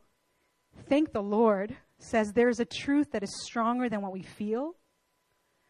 thank 0.89 1.11
the 1.11 1.23
Lord, 1.23 1.75
says 1.97 2.33
there's 2.33 2.59
a 2.59 2.65
truth 2.65 3.13
that 3.13 3.23
is 3.23 3.43
stronger 3.47 3.89
than 3.89 4.03
what 4.03 4.13
we 4.13 4.21
feel, 4.21 4.75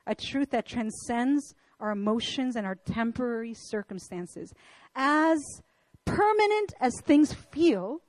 a 0.10 0.16
truth 0.16 0.50
that 0.50 0.66
transcends 0.66 1.54
our 1.80 1.92
emotions 1.92 2.56
and 2.56 2.66
our 2.66 2.76
temporary 2.76 3.54
circumstances. 3.54 4.52
As 4.96 5.38
permanent 6.04 6.74
as 6.82 7.00
things 7.06 7.32
feel, 7.32 8.02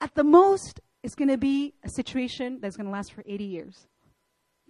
at 0.00 0.14
the 0.14 0.24
most, 0.24 0.80
it's 1.02 1.16
going 1.16 1.28
to 1.28 1.36
be 1.36 1.74
a 1.84 1.88
situation 1.90 2.60
that's 2.62 2.76
going 2.76 2.86
to 2.86 2.92
last 2.92 3.12
for 3.12 3.24
80 3.26 3.44
years 3.44 3.86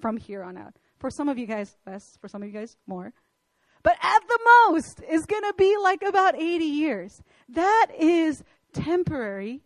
from 0.01 0.17
here 0.17 0.43
on 0.43 0.57
out. 0.57 0.75
For 0.99 1.11
some 1.11 1.29
of 1.29 1.39
you 1.39 1.47
guys, 1.47 1.77
less. 1.87 2.17
For 2.21 2.29
some 2.29 2.43
of 2.43 2.49
you 2.49 2.55
guys, 2.55 2.77
more. 2.87 3.13
But 3.83 3.99
at 4.03 4.21
the 4.27 4.39
most, 4.69 5.03
it's 5.07 5.27
going 5.27 5.43
to 5.43 5.55
be 5.59 5.77
like 5.77 6.03
about 6.03 6.35
80 6.35 6.65
years. 6.65 7.21
That 7.51 7.89
is 7.99 8.43
temporary 8.73 9.61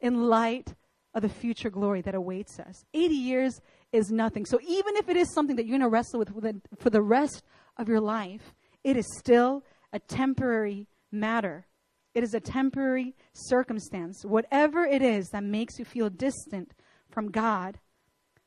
in 0.00 0.28
light 0.28 0.74
of 1.14 1.22
the 1.22 1.28
future 1.28 1.70
glory 1.70 2.02
that 2.02 2.14
awaits 2.14 2.58
us. 2.58 2.84
80 2.92 3.14
years 3.14 3.60
is 3.92 4.10
nothing. 4.10 4.44
So 4.44 4.58
even 4.66 4.96
if 4.96 5.08
it 5.08 5.16
is 5.16 5.32
something 5.32 5.56
that 5.56 5.66
you're 5.66 5.78
going 5.78 5.88
to 5.88 5.88
wrestle 5.88 6.18
with 6.18 6.32
for 6.78 6.90
the 6.90 7.02
rest 7.02 7.42
of 7.76 7.88
your 7.88 8.00
life, 8.00 8.54
it 8.82 8.96
is 8.96 9.06
still 9.18 9.62
a 9.92 9.98
temporary 9.98 10.88
matter. 11.12 11.66
It 12.14 12.24
is 12.24 12.34
a 12.34 12.40
temporary 12.40 13.14
circumstance. 13.32 14.24
Whatever 14.24 14.84
it 14.84 15.02
is 15.02 15.28
that 15.30 15.44
makes 15.44 15.78
you 15.78 15.84
feel 15.84 16.10
distant 16.10 16.72
from 17.10 17.30
God, 17.30 17.78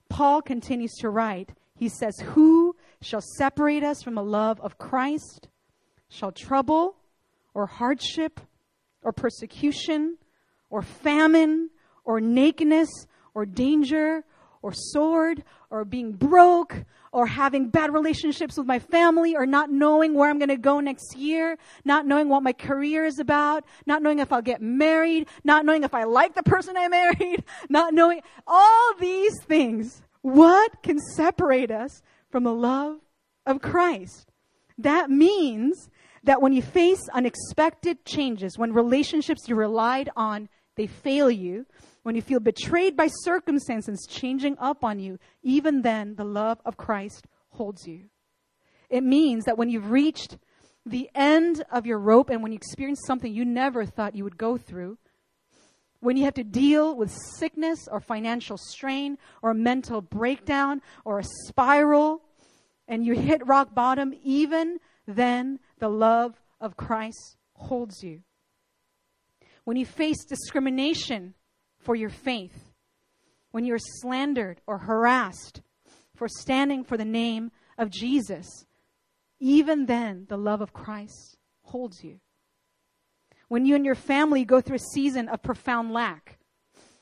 Paul 0.09 0.41
continues 0.41 0.93
to 0.99 1.09
write. 1.09 1.51
He 1.75 1.89
says, 1.89 2.17
Who 2.19 2.75
shall 3.01 3.21
separate 3.37 3.83
us 3.83 4.03
from 4.03 4.15
the 4.15 4.23
love 4.23 4.59
of 4.61 4.77
Christ? 4.77 5.47
Shall 6.09 6.31
trouble 6.31 6.95
or 7.53 7.65
hardship 7.65 8.39
or 9.01 9.11
persecution 9.11 10.17
or 10.69 10.81
famine 10.81 11.69
or 12.07 12.21
nakedness 12.21 12.89
or 13.35 13.45
danger 13.45 14.23
or 14.63 14.73
sword 14.73 15.43
or 15.69 15.85
being 15.85 16.13
broke 16.13 16.85
or 17.11 17.27
having 17.27 17.69
bad 17.69 17.93
relationships 17.93 18.57
with 18.57 18.65
my 18.65 18.79
family 18.79 19.35
or 19.35 19.45
not 19.45 19.69
knowing 19.69 20.13
where 20.13 20.29
I'm 20.29 20.39
going 20.39 20.49
to 20.49 20.57
go 20.57 20.79
next 20.79 21.15
year, 21.15 21.57
not 21.85 22.07
knowing 22.07 22.29
what 22.29 22.43
my 22.43 22.53
career 22.53 23.05
is 23.05 23.19
about, 23.19 23.65
not 23.85 24.01
knowing 24.01 24.19
if 24.19 24.31
I'll 24.31 24.41
get 24.41 24.61
married, 24.61 25.27
not 25.43 25.65
knowing 25.65 25.83
if 25.83 25.93
I 25.93 26.05
like 26.05 26.33
the 26.33 26.43
person 26.43 26.75
I 26.77 26.87
married, 26.87 27.43
not 27.69 27.93
knowing 27.93 28.21
all 28.47 28.93
these 28.99 29.35
things. 29.43 30.01
What 30.21 30.81
can 30.81 30.99
separate 30.99 31.71
us 31.71 32.01
from 32.31 32.43
the 32.43 32.53
love 32.53 32.97
of 33.45 33.61
Christ? 33.61 34.31
That 34.77 35.09
means 35.09 35.89
that 36.23 36.41
when 36.41 36.53
you 36.53 36.61
face 36.61 37.07
unexpected 37.13 38.05
changes, 38.05 38.57
when 38.57 38.73
relationships 38.73 39.47
you 39.47 39.55
relied 39.55 40.09
on, 40.15 40.49
they 40.75 40.87
fail 40.87 41.31
you, 41.31 41.65
when 42.07 42.15
you 42.15 42.21
feel 42.21 42.39
betrayed 42.39 42.95
by 42.95 43.07
circumstances 43.07 44.07
changing 44.09 44.57
up 44.59 44.85
on 44.85 44.97
you, 44.97 45.19
even 45.43 45.81
then 45.81 46.15
the 46.15 46.23
love 46.23 46.57
of 46.63 46.77
Christ 46.77 47.27
holds 47.49 47.85
you. 47.85 48.05
It 48.89 49.03
means 49.03 49.43
that 49.43 49.57
when 49.57 49.69
you've 49.69 49.91
reached 49.91 50.37
the 50.85 51.09
end 51.13 51.65
of 51.69 51.85
your 51.85 51.99
rope 51.99 52.29
and 52.29 52.41
when 52.41 52.53
you 52.53 52.55
experience 52.55 53.01
something 53.05 53.33
you 53.33 53.43
never 53.43 53.83
thought 53.83 54.15
you 54.15 54.23
would 54.23 54.37
go 54.37 54.55
through, 54.55 54.97
when 55.99 56.15
you 56.15 56.23
have 56.23 56.35
to 56.35 56.45
deal 56.45 56.95
with 56.95 57.11
sickness 57.11 57.89
or 57.91 57.99
financial 57.99 58.55
strain 58.57 59.17
or 59.41 59.51
a 59.51 59.53
mental 59.53 59.99
breakdown 59.99 60.81
or 61.03 61.19
a 61.19 61.25
spiral 61.47 62.21
and 62.87 63.05
you 63.05 63.15
hit 63.15 63.45
rock 63.45 63.75
bottom, 63.75 64.13
even 64.23 64.77
then 65.07 65.59
the 65.79 65.89
love 65.89 66.41
of 66.61 66.77
Christ 66.77 67.35
holds 67.51 68.01
you. 68.01 68.21
When 69.65 69.75
you 69.75 69.85
face 69.85 70.23
discrimination 70.23 71.33
for 71.87 71.95
your 71.95 72.09
faith, 72.09 72.73
when 73.51 73.63
you're 73.63 73.79
slandered 73.79 74.59
or 74.67 74.77
harassed 74.77 75.61
for 76.17 76.27
standing 76.27 76.83
for 76.83 76.97
the 76.97 77.05
name 77.05 77.49
of 77.77 77.89
Jesus, 77.89 78.65
even 79.39 79.85
then 79.85 80.25
the 80.27 80.35
love 80.35 80.59
of 80.59 80.73
Christ 80.73 81.37
holds 81.61 82.03
you. 82.03 82.19
When 83.47 83.65
you 83.65 83.73
and 83.73 83.85
your 83.85 83.95
family 83.95 84.43
go 84.43 84.59
through 84.59 84.75
a 84.75 84.93
season 84.93 85.29
of 85.29 85.41
profound 85.41 85.93
lack, 85.93 86.39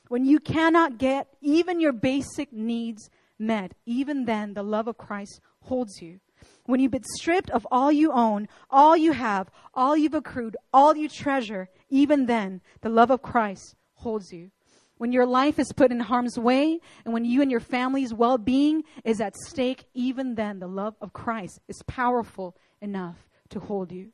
when 0.06 0.24
you 0.24 0.38
cannot 0.38 0.98
get 0.98 1.34
even 1.40 1.80
your 1.80 1.92
basic 1.92 2.52
needs 2.52 3.10
met, 3.40 3.72
even 3.86 4.24
then 4.24 4.54
the 4.54 4.62
love 4.62 4.86
of 4.86 4.96
Christ 4.96 5.40
holds 5.62 6.00
you. 6.00 6.20
When 6.66 6.78
you've 6.78 6.92
been 6.92 7.02
stripped 7.16 7.50
of 7.50 7.66
all 7.72 7.90
you 7.90 8.12
own, 8.12 8.46
all 8.70 8.96
you 8.96 9.10
have, 9.10 9.50
all 9.74 9.96
you've 9.96 10.14
accrued, 10.14 10.56
all 10.72 10.94
you 10.94 11.08
treasure, 11.08 11.70
even 11.90 12.26
then 12.26 12.60
the 12.82 12.88
love 12.88 13.10
of 13.10 13.20
Christ 13.20 13.74
holds 13.94 14.30
you. 14.30 14.52
When 14.98 15.12
your 15.12 15.26
life 15.26 15.58
is 15.58 15.72
put 15.76 15.92
in 15.92 16.00
harm's 16.00 16.38
way 16.38 16.80
and 17.04 17.12
when 17.12 17.24
you 17.24 17.42
and 17.42 17.50
your 17.50 17.60
family's 17.60 18.14
well 18.14 18.38
being 18.38 18.82
is 19.04 19.20
at 19.20 19.36
stake, 19.36 19.84
even 19.92 20.34
then 20.34 20.58
the 20.58 20.66
love 20.66 20.94
of 21.00 21.12
Christ 21.12 21.60
is 21.68 21.82
powerful 21.86 22.56
enough 22.80 23.28
to 23.50 23.60
hold 23.60 23.92
you. 23.92 24.12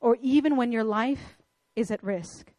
Or 0.00 0.18
even 0.20 0.56
when 0.56 0.72
your 0.72 0.84
life 0.84 1.36
is 1.76 1.90
at 1.90 2.02
risk, 2.02 2.52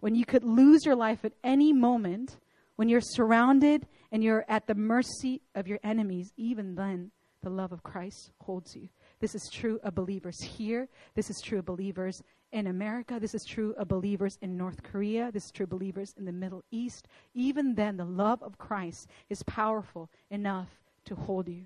when 0.00 0.14
you 0.14 0.24
could 0.24 0.44
lose 0.44 0.84
your 0.84 0.96
life 0.96 1.24
at 1.24 1.32
any 1.44 1.72
moment, 1.72 2.38
when 2.76 2.88
you're 2.88 3.00
surrounded 3.00 3.86
and 4.10 4.24
you're 4.24 4.44
at 4.48 4.66
the 4.66 4.74
mercy 4.74 5.42
of 5.54 5.68
your 5.68 5.78
enemies, 5.84 6.32
even 6.36 6.74
then 6.74 7.10
the 7.42 7.50
love 7.50 7.72
of 7.72 7.82
Christ 7.82 8.32
holds 8.40 8.74
you. 8.74 8.88
This 9.20 9.34
is 9.34 9.48
true 9.52 9.78
of 9.82 9.94
believers 9.94 10.36
here. 10.42 10.88
This 11.14 11.30
is 11.30 11.40
true 11.44 11.60
of 11.60 11.66
believers 11.66 12.20
in 12.52 12.66
America. 12.66 13.18
This 13.20 13.34
is 13.34 13.44
true 13.48 13.74
of 13.78 13.88
believers 13.88 14.36
in 14.42 14.56
North 14.56 14.82
Korea. 14.82 15.30
This 15.32 15.44
is 15.44 15.50
true 15.50 15.64
of 15.64 15.70
believers 15.70 16.14
in 16.18 16.24
the 16.24 16.32
Middle 16.32 16.62
East. 16.70 17.06
Even 17.34 17.74
then, 17.74 17.96
the 17.96 18.04
love 18.04 18.42
of 18.42 18.58
Christ 18.58 19.08
is 19.28 19.42
powerful 19.44 20.10
enough 20.30 20.68
to 21.06 21.14
hold 21.14 21.48
you. 21.48 21.64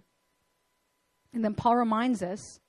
And 1.33 1.45
then 1.45 1.55
Paul 1.55 1.77
reminds 1.77 2.23
us 2.23 2.61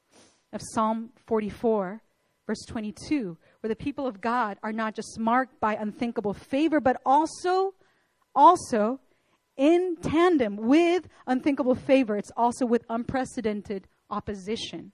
of 0.52 0.62
Psalm 0.74 1.10
44, 1.28 2.02
verse 2.48 2.66
22, 2.68 3.38
where 3.60 3.70
the 3.70 3.76
people 3.76 4.08
of 4.08 4.22
God 4.22 4.58
are 4.64 4.72
not 4.72 4.96
just 4.96 5.20
marked 5.20 5.60
by 5.60 5.76
unthinkable 5.76 6.34
favor, 6.34 6.80
but 6.80 7.02
also, 7.06 7.74
also 8.34 9.00
in 9.58 9.98
tandem 10.02 10.58
with 10.58 11.08
unthinkable 11.28 11.76
favor, 11.76 12.18
it's 12.18 12.32
also 12.36 12.66
with 12.66 12.84
unprecedented 12.90 13.88
opposition. 14.10 14.92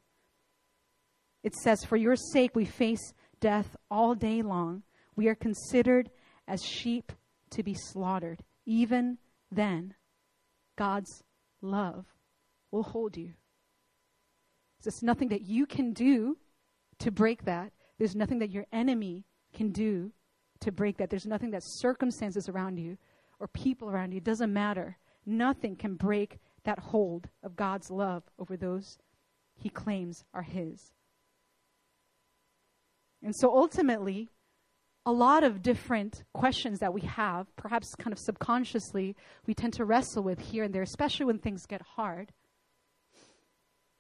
It 1.44 1.56
says, 1.56 1.84
For 1.84 1.98
your 1.98 2.16
sake 2.16 2.56
we 2.56 2.66
face 2.66 3.14
death 3.40 3.76
all 3.90 4.16
day 4.16 4.42
long. 4.42 4.84
We 5.16 5.28
are 5.28 5.36
considered 5.36 6.10
as 6.48 6.64
sheep 6.64 7.12
to 7.52 7.64
be 7.64 7.74
slaughtered. 7.74 8.44
Even 8.66 9.18
then, 9.52 9.96
God's 10.78 11.24
love 11.62 12.06
will 12.72 12.84
hold 12.84 13.18
you. 13.18 13.34
There's 14.84 15.04
nothing 15.04 15.30
that 15.30 15.42
you 15.42 15.66
can 15.66 15.94
do 15.94 16.38
to 17.00 17.12
break 17.12 17.46
that. 17.46 17.72
There's 17.98 18.16
nothing 18.16 18.40
that 18.40 18.50
your 18.50 18.66
enemy 18.72 19.26
can 19.54 19.72
do 19.72 20.12
to 20.62 20.72
break 20.72 20.98
that. 20.98 21.10
There's 21.10 21.26
nothing 21.26 21.52
that 21.52 21.64
circumstances 21.64 22.50
around 22.50 22.78
you 22.78 22.98
or 23.40 23.48
people 23.48 23.90
around 23.90 24.12
you, 24.12 24.18
it 24.18 24.24
doesn't 24.24 24.54
matter. 24.54 24.98
Nothing 25.26 25.76
can 25.76 25.96
break 25.96 26.40
that 26.64 26.80
hold 26.80 27.28
of 27.44 27.56
God's 27.56 27.90
love 27.90 28.24
over 28.38 28.56
those 28.56 28.98
he 29.56 29.70
claims 29.70 30.24
are 30.34 30.44
his. 30.44 30.94
And 33.24 33.36
so 33.36 33.56
ultimately, 33.56 34.30
a 35.06 35.12
lot 35.12 35.44
of 35.44 35.62
different 35.62 36.24
questions 36.34 36.80
that 36.80 36.94
we 36.94 37.02
have, 37.02 37.56
perhaps 37.56 37.96
kind 37.96 38.14
of 38.14 38.20
subconsciously, 38.20 39.16
we 39.46 39.54
tend 39.54 39.74
to 39.74 39.86
wrestle 39.86 40.24
with 40.24 40.40
here 40.40 40.64
and 40.64 40.74
there, 40.74 40.82
especially 40.82 41.26
when 41.26 41.40
things 41.40 41.66
get 41.66 41.82
hard. 41.82 42.32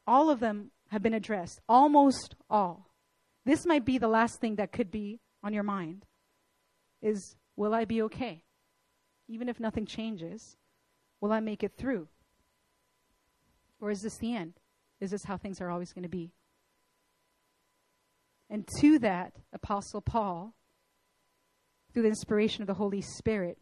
All 0.07 0.29
of 0.29 0.39
them 0.39 0.71
have 0.89 1.01
been 1.01 1.13
addressed, 1.13 1.59
almost 1.67 2.35
all. 2.49 2.87
This 3.45 3.65
might 3.65 3.85
be 3.85 3.97
the 3.97 4.07
last 4.07 4.39
thing 4.39 4.55
that 4.55 4.71
could 4.71 4.91
be 4.91 5.19
on 5.43 5.53
your 5.53 5.63
mind 5.63 6.05
is 7.01 7.35
will 7.55 7.73
I 7.73 7.85
be 7.85 8.01
okay? 8.03 8.43
Even 9.27 9.49
if 9.49 9.59
nothing 9.59 9.85
changes, 9.85 10.57
will 11.19 11.31
I 11.31 11.39
make 11.39 11.63
it 11.63 11.77
through? 11.77 12.07
Or 13.79 13.89
is 13.89 14.01
this 14.01 14.17
the 14.17 14.35
end? 14.35 14.53
Is 14.99 15.11
this 15.11 15.23
how 15.23 15.37
things 15.37 15.61
are 15.61 15.69
always 15.69 15.93
going 15.93 16.03
to 16.03 16.09
be? 16.09 16.31
And 18.51 18.67
to 18.81 18.99
that, 18.99 19.31
Apostle 19.53 20.01
Paul, 20.01 20.53
through 21.93 22.03
the 22.03 22.09
inspiration 22.09 22.61
of 22.61 22.67
the 22.67 22.73
Holy 22.73 23.01
Spirit, 23.01 23.57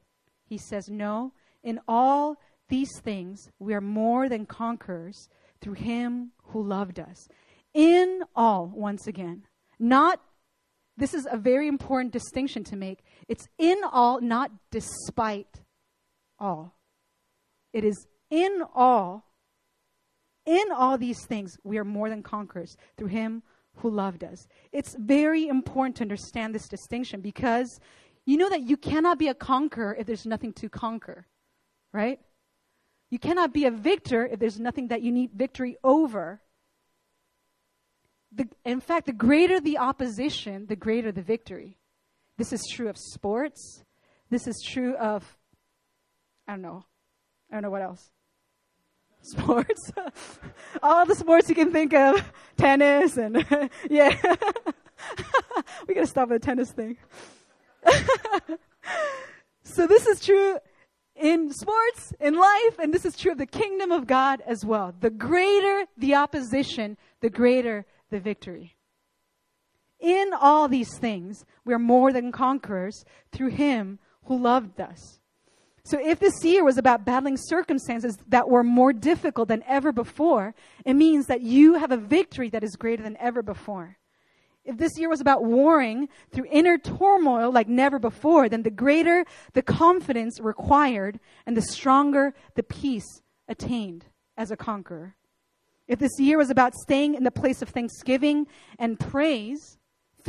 he 0.46 0.58
says, 0.58 0.90
No, 0.90 1.32
in 1.64 1.80
all 1.88 2.38
these 2.70 2.90
things 3.00 3.52
we 3.60 3.76
are 3.76 3.82
more 3.82 4.28
than 4.28 4.48
conquerors 4.48 5.30
through 5.62 5.74
him 5.74 6.32
who 6.46 6.64
loved 6.64 7.00
us. 7.00 7.28
In 7.76 8.24
all, 8.36 8.72
once 8.74 9.06
again, 9.06 9.44
not, 9.78 10.20
this 10.98 11.14
is 11.14 11.28
a 11.32 11.38
very 11.38 11.68
important 11.68 12.12
distinction 12.12 12.64
to 12.66 12.76
make. 12.76 13.04
It's 13.28 13.48
in 13.60 13.78
all, 13.92 14.20
not 14.22 14.52
despite 14.72 15.62
all. 16.40 16.76
It 17.74 17.84
is 17.84 18.08
in 18.32 18.64
all, 18.74 19.26
in 20.48 20.72
all 20.72 20.98
these 20.98 21.24
things, 21.28 21.58
we 21.64 21.78
are 21.78 21.86
more 21.86 22.10
than 22.10 22.24
conquerors 22.24 22.76
through 22.98 23.10
him 23.10 23.44
who 23.80 23.90
loved 23.90 24.24
us. 24.24 24.48
It's 24.72 24.96
very 25.00 25.48
important 25.48 25.98
to 25.98 26.04
understand 26.04 26.54
this 26.54 26.68
distinction 26.68 27.22
because 27.22 27.80
you 28.26 28.38
know 28.38 28.50
that 28.50 28.62
you 28.62 28.78
cannot 28.78 29.18
be 29.18 29.28
a 29.28 29.34
conqueror 29.34 29.96
if 29.98 30.06
there's 30.06 30.26
nothing 30.26 30.54
to 30.54 30.70
conquer, 30.70 31.26
right? 31.94 32.20
You 33.10 33.20
cannot 33.20 33.54
be 33.54 33.66
a 33.66 33.72
victor 33.72 34.26
if 34.26 34.40
there's 34.40 34.60
nothing 34.60 34.90
that 34.90 35.02
you 35.02 35.12
need 35.12 35.32
victory 35.34 35.78
over. 35.84 36.42
The, 38.32 38.48
in 38.64 38.82
fact, 38.82 39.08
the 39.08 39.14
greater 39.14 39.60
the 39.60 39.80
opposition, 39.80 40.68
the 40.68 40.76
greater 40.76 41.12
the 41.12 41.24
victory. 41.24 41.78
This 42.38 42.54
is 42.54 42.62
true 42.72 42.90
of 42.90 42.98
sports. 42.98 43.84
This 44.30 44.46
is 44.46 44.62
true 44.64 44.96
of, 44.96 45.38
I 46.48 46.52
don't 46.52 46.62
know, 46.62 46.86
I 47.50 47.56
don't 47.56 47.64
know 47.64 47.72
what 47.72 47.82
else 47.82 48.12
sports. 49.22 49.92
All 50.82 51.06
the 51.06 51.16
sports 51.16 51.50
you 51.50 51.56
can 51.56 51.72
think 51.72 51.94
of, 51.94 52.32
tennis 52.58 53.18
and 53.18 53.46
yeah. 53.90 54.16
we 55.88 55.94
got 55.94 56.02
to 56.02 56.08
stop 56.08 56.30
the 56.30 56.40
tennis 56.40 56.72
thing. 56.72 56.98
so 59.64 59.88
this 59.88 60.06
is 60.06 60.20
true 60.22 60.58
in 61.16 61.52
sports, 61.54 62.14
in 62.20 62.36
life, 62.36 62.80
and 62.80 62.94
this 62.94 63.06
is 63.06 63.16
true 63.16 63.34
of 63.34 63.38
the 63.38 63.46
kingdom 63.46 63.92
of 63.92 64.08
God 64.08 64.42
as 64.46 64.66
well. 64.66 64.94
The 65.00 65.10
greater 65.10 65.86
the 65.98 66.16
opposition, 66.16 66.98
the 67.22 67.30
greater 67.30 67.86
the 68.10 68.20
victory. 68.20 68.76
In 70.00 70.32
all 70.40 70.68
these 70.70 70.98
things, 70.98 71.46
we 71.66 71.74
are 71.74 71.80
more 71.80 72.14
than 72.14 72.32
conquerors 72.32 73.04
through 73.32 73.50
him 73.50 74.00
who 74.26 74.38
loved 74.38 74.80
us. 74.80 75.20
So 75.90 76.00
if 76.00 76.20
this 76.20 76.46
year 76.46 76.64
was 76.64 76.78
about 76.78 77.04
battling 77.04 77.36
circumstances 77.36 78.16
that 78.28 78.48
were 78.48 78.64
more 78.64 78.94
difficult 78.94 79.48
than 79.48 79.64
ever 79.68 79.92
before, 79.92 80.54
it 80.86 80.94
means 80.94 81.26
that 81.26 81.42
you 81.42 81.74
have 81.74 81.92
a 81.92 81.98
victory 81.98 82.48
that 82.52 82.64
is 82.64 82.76
greater 82.76 83.02
than 83.02 83.18
ever 83.18 83.42
before. 83.42 83.98
If 84.64 84.78
this 84.78 85.00
year 85.00 85.10
was 85.10 85.20
about 85.20 85.46
warring 85.46 86.08
through 86.32 86.46
inner 86.52 86.78
turmoil 86.78 87.52
like 87.52 87.68
never 87.68 87.98
before, 87.98 88.48
then 88.50 88.62
the 88.62 88.70
greater 88.70 89.26
the 89.54 89.64
confidence 89.64 90.40
required 90.40 91.20
and 91.48 91.58
the 91.58 91.64
stronger 91.64 92.36
the 92.54 92.62
peace 92.62 93.24
attained 93.48 94.06
as 94.38 94.52
a 94.52 94.58
conqueror. 94.58 95.16
If 95.88 95.98
this 95.98 96.20
year 96.20 96.38
was 96.38 96.52
about 96.52 96.76
staying 96.76 97.16
in 97.16 97.24
the 97.24 97.32
place 97.32 97.64
of 97.64 97.70
thanksgiving 97.70 98.46
and 98.78 99.00
praise, 99.00 99.79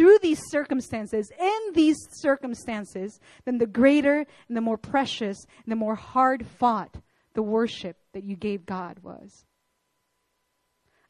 through 0.00 0.18
these 0.22 0.40
circumstances, 0.48 1.30
in 1.38 1.74
these 1.74 1.98
circumstances, 2.12 3.20
then 3.44 3.58
the 3.58 3.66
greater 3.66 4.24
and 4.48 4.56
the 4.56 4.62
more 4.62 4.78
precious 4.78 5.36
and 5.62 5.70
the 5.70 5.76
more 5.76 5.94
hard 5.94 6.46
fought 6.46 6.96
the 7.34 7.42
worship 7.42 7.98
that 8.14 8.24
you 8.24 8.34
gave 8.34 8.64
God 8.64 9.00
was. 9.02 9.44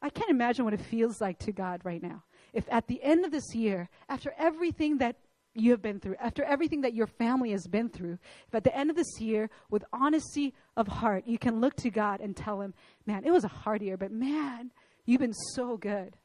I 0.01 0.09
can't 0.09 0.29
imagine 0.29 0.65
what 0.65 0.73
it 0.73 0.81
feels 0.81 1.21
like 1.21 1.39
to 1.39 1.53
God 1.53 1.79
right 1.85 2.03
now. 2.03 2.23
If 2.51 2.65
at 2.69 2.87
the 2.87 3.01
end 3.01 3.23
of 3.23 3.31
this 3.31 3.55
year, 3.55 3.87
after 4.09 4.33
everything 4.37 4.97
that 4.97 5.15
you 5.53 5.71
have 5.71 5.81
been 5.81 6.01
through, 6.01 6.17
after 6.19 6.43
everything 6.43 6.81
that 6.81 6.93
your 6.93 7.07
family 7.07 7.51
has 7.51 7.65
been 7.67 7.87
through, 7.87 8.19
if 8.49 8.55
at 8.55 8.65
the 8.65 8.75
end 8.75 8.89
of 8.89 8.97
this 8.97 9.21
year, 9.21 9.49
with 9.69 9.85
honesty 9.93 10.53
of 10.75 10.89
heart, 10.89 11.23
you 11.25 11.37
can 11.37 11.61
look 11.61 11.77
to 11.77 11.89
God 11.89 12.19
and 12.19 12.35
tell 12.35 12.59
Him, 12.59 12.73
man, 13.05 13.23
it 13.23 13.31
was 13.31 13.45
a 13.45 13.47
hard 13.47 13.81
year, 13.81 13.95
but 13.95 14.11
man, 14.11 14.69
you've 15.05 15.21
been 15.21 15.33
so 15.55 15.77
good. 15.77 16.17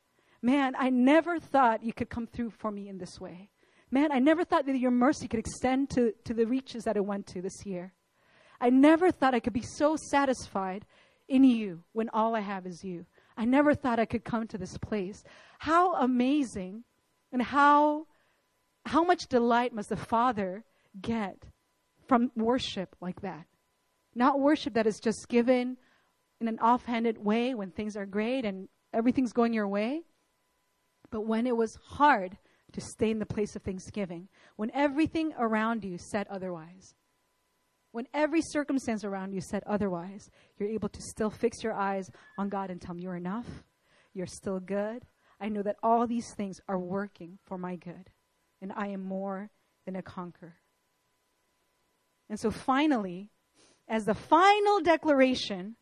Man, 0.47 0.77
I 0.79 0.91
never 0.91 1.41
thought 1.41 1.83
you 1.83 1.93
could 1.93 2.09
come 2.09 2.29
through 2.29 2.51
for 2.51 2.71
me 2.71 2.89
in 2.89 2.99
this 2.99 3.21
way. 3.21 3.51
Man, 3.91 4.13
I 4.13 4.21
never 4.21 4.45
thought 4.45 4.65
that 4.67 4.79
your 4.79 4.93
mercy 4.93 5.27
could 5.27 5.41
extend 5.41 5.91
to, 5.91 6.13
to 6.23 6.35
the 6.35 6.47
reaches 6.47 6.85
that 6.85 6.97
it 6.97 7.05
went 7.05 7.27
to 7.33 7.43
this 7.43 7.67
year. 7.67 7.95
I 8.61 8.71
never 8.71 9.11
thought 9.11 9.35
I 9.35 9.41
could 9.41 9.53
be 9.53 9.65
so 9.65 9.97
satisfied 9.97 10.87
in 11.29 11.43
you 11.43 11.83
when 11.95 12.09
all 12.11 12.37
I 12.37 12.43
have 12.43 12.65
is 12.65 12.85
you. 12.85 13.07
I 13.37 13.45
never 13.45 13.75
thought 13.75 13.99
I 13.99 14.05
could 14.05 14.23
come 14.23 14.47
to 14.47 14.57
this 14.57 14.79
place. 14.79 15.25
How 15.59 15.97
amazing 15.97 16.85
and 17.33 17.43
how 17.43 18.07
how 18.85 19.03
much 19.03 19.27
delight 19.27 19.75
must 19.75 19.89
the 19.89 19.97
Father 19.97 20.63
get 21.03 21.43
from 22.07 22.31
worship 22.37 22.95
like 23.01 23.23
that? 23.23 23.47
Not 24.15 24.39
worship 24.39 24.75
that 24.75 24.87
is 24.87 25.01
just 25.01 25.29
given 25.29 25.77
in 26.41 26.47
an 26.47 26.61
offhanded 26.61 27.19
way 27.19 27.53
when 27.53 27.73
things 27.73 27.97
are 27.97 28.07
great 28.07 28.45
and 28.45 28.69
everything's 28.93 29.33
going 29.33 29.53
your 29.53 29.67
way, 29.67 30.05
but 31.11 31.27
when 31.27 31.47
it 31.47 31.57
was 31.57 31.79
hard 31.83 32.37
to 32.73 32.81
stay 32.81 33.11
in 33.11 33.19
the 33.19 33.27
place 33.27 33.57
of 33.57 33.63
thanksgiving, 33.63 34.29
when 34.57 34.71
everything 34.75 35.33
around 35.39 35.85
you 35.85 35.99
said 35.99 36.27
otherwise, 36.29 36.95
when 37.93 38.07
every 38.13 38.43
circumstance 38.43 39.05
around 39.05 39.33
you 39.33 39.41
said 39.41 39.63
otherwise, 39.67 40.29
you're 40.59 40.69
able 40.69 40.89
to 40.91 41.01
still 41.01 41.31
fix 41.31 41.63
your 41.63 41.73
eyes 41.73 42.11
on 42.37 42.49
God 42.49 42.71
and 42.71 42.81
tell 42.81 42.95
Him, 42.95 43.01
You're 43.01 43.17
enough, 43.17 43.47
you're 44.13 44.27
still 44.27 44.61
good. 44.61 45.05
I 45.41 45.49
know 45.49 45.63
that 45.63 45.77
all 45.83 46.07
these 46.07 46.35
things 46.35 46.61
are 46.69 46.79
working 46.79 47.39
for 47.45 47.59
my 47.59 47.77
good, 47.77 48.11
and 48.61 48.73
I 48.75 48.89
am 48.89 49.03
more 49.03 49.51
than 49.85 49.97
a 49.97 50.03
conqueror. 50.03 50.57
And 52.29 52.39
so 52.39 52.51
finally, 52.51 53.31
as 53.89 54.05
the 54.05 54.15
final 54.15 54.81
declaration 54.81 55.77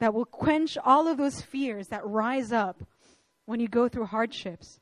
that 0.00 0.12
will 0.12 0.24
quench 0.24 0.76
all 0.84 1.06
of 1.06 1.16
those 1.16 1.40
fears 1.40 1.88
that 1.88 2.04
rise 2.04 2.52
up 2.52 2.82
when 3.46 3.60
you 3.60 3.68
go 3.68 3.88
through 3.88 4.06
hardships. 4.06 4.80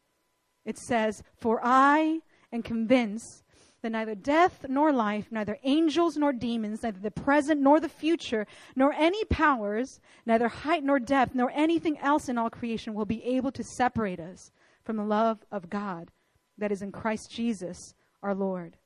It 0.64 0.78
says, 0.78 1.22
For 1.36 1.60
I 1.62 2.20
am 2.52 2.62
convinced 2.62 3.42
that 3.82 3.92
neither 3.92 4.14
death 4.14 4.64
nor 4.68 4.92
life, 4.92 5.26
neither 5.30 5.58
angels 5.64 6.16
nor 6.16 6.32
demons, 6.32 6.82
neither 6.82 7.00
the 7.00 7.10
present 7.10 7.60
nor 7.60 7.80
the 7.80 7.88
future, 7.88 8.46
nor 8.76 8.92
any 8.92 9.24
powers, 9.24 10.00
neither 10.24 10.48
height 10.48 10.84
nor 10.84 11.00
depth, 11.00 11.34
nor 11.34 11.50
anything 11.52 11.98
else 11.98 12.28
in 12.28 12.38
all 12.38 12.48
creation 12.48 12.94
will 12.94 13.04
be 13.04 13.24
able 13.24 13.50
to 13.52 13.64
separate 13.64 14.20
us 14.20 14.52
from 14.84 14.96
the 14.96 15.04
love 15.04 15.44
of 15.50 15.68
God 15.68 16.10
that 16.58 16.70
is 16.70 16.82
in 16.82 16.92
Christ 16.92 17.30
Jesus 17.30 17.94
our 18.22 18.34
Lord. 18.34 18.76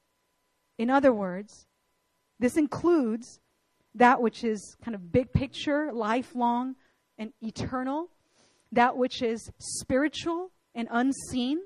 In 0.79 0.89
other 0.89 1.13
words, 1.13 1.67
this 2.39 2.57
includes 2.57 3.41
that 3.95 4.21
which 4.21 4.45
is 4.45 4.77
kind 4.83 4.95
of 4.95 5.13
big 5.13 5.33
picture, 5.33 5.91
lifelong, 5.93 6.77
and 7.19 7.33
eternal, 7.43 8.11
that 8.73 8.97
which 8.97 9.23
is 9.23 9.51
spiritual 9.59 10.51
and 10.75 10.89
unseen, 10.91 11.61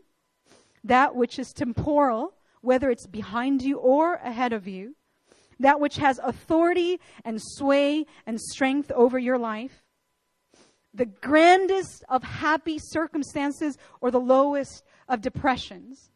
that 0.85 1.15
which 1.15 1.39
is 1.39 1.53
temporal, 1.53 2.35
whether 2.61 2.91
it's 2.91 3.07
behind 3.07 3.63
you 3.63 3.79
or 3.79 4.15
ahead 4.17 4.53
of 4.53 4.69
you, 4.69 4.95
that 5.59 5.81
which 5.81 5.97
has 5.97 6.19
authority 6.23 7.01
and 7.25 7.41
sway 7.41 8.07
and 8.27 8.41
strength 8.41 8.91
over 8.93 9.19
your 9.19 9.39
life, 9.39 9.83
the 10.95 11.07
grandest 11.07 12.05
of 12.09 12.23
happy 12.23 12.79
circumstances 12.79 13.77
or 14.01 14.11
the 14.11 14.21
lowest 14.21 14.83
of 15.09 15.21
depressions, 15.21 16.11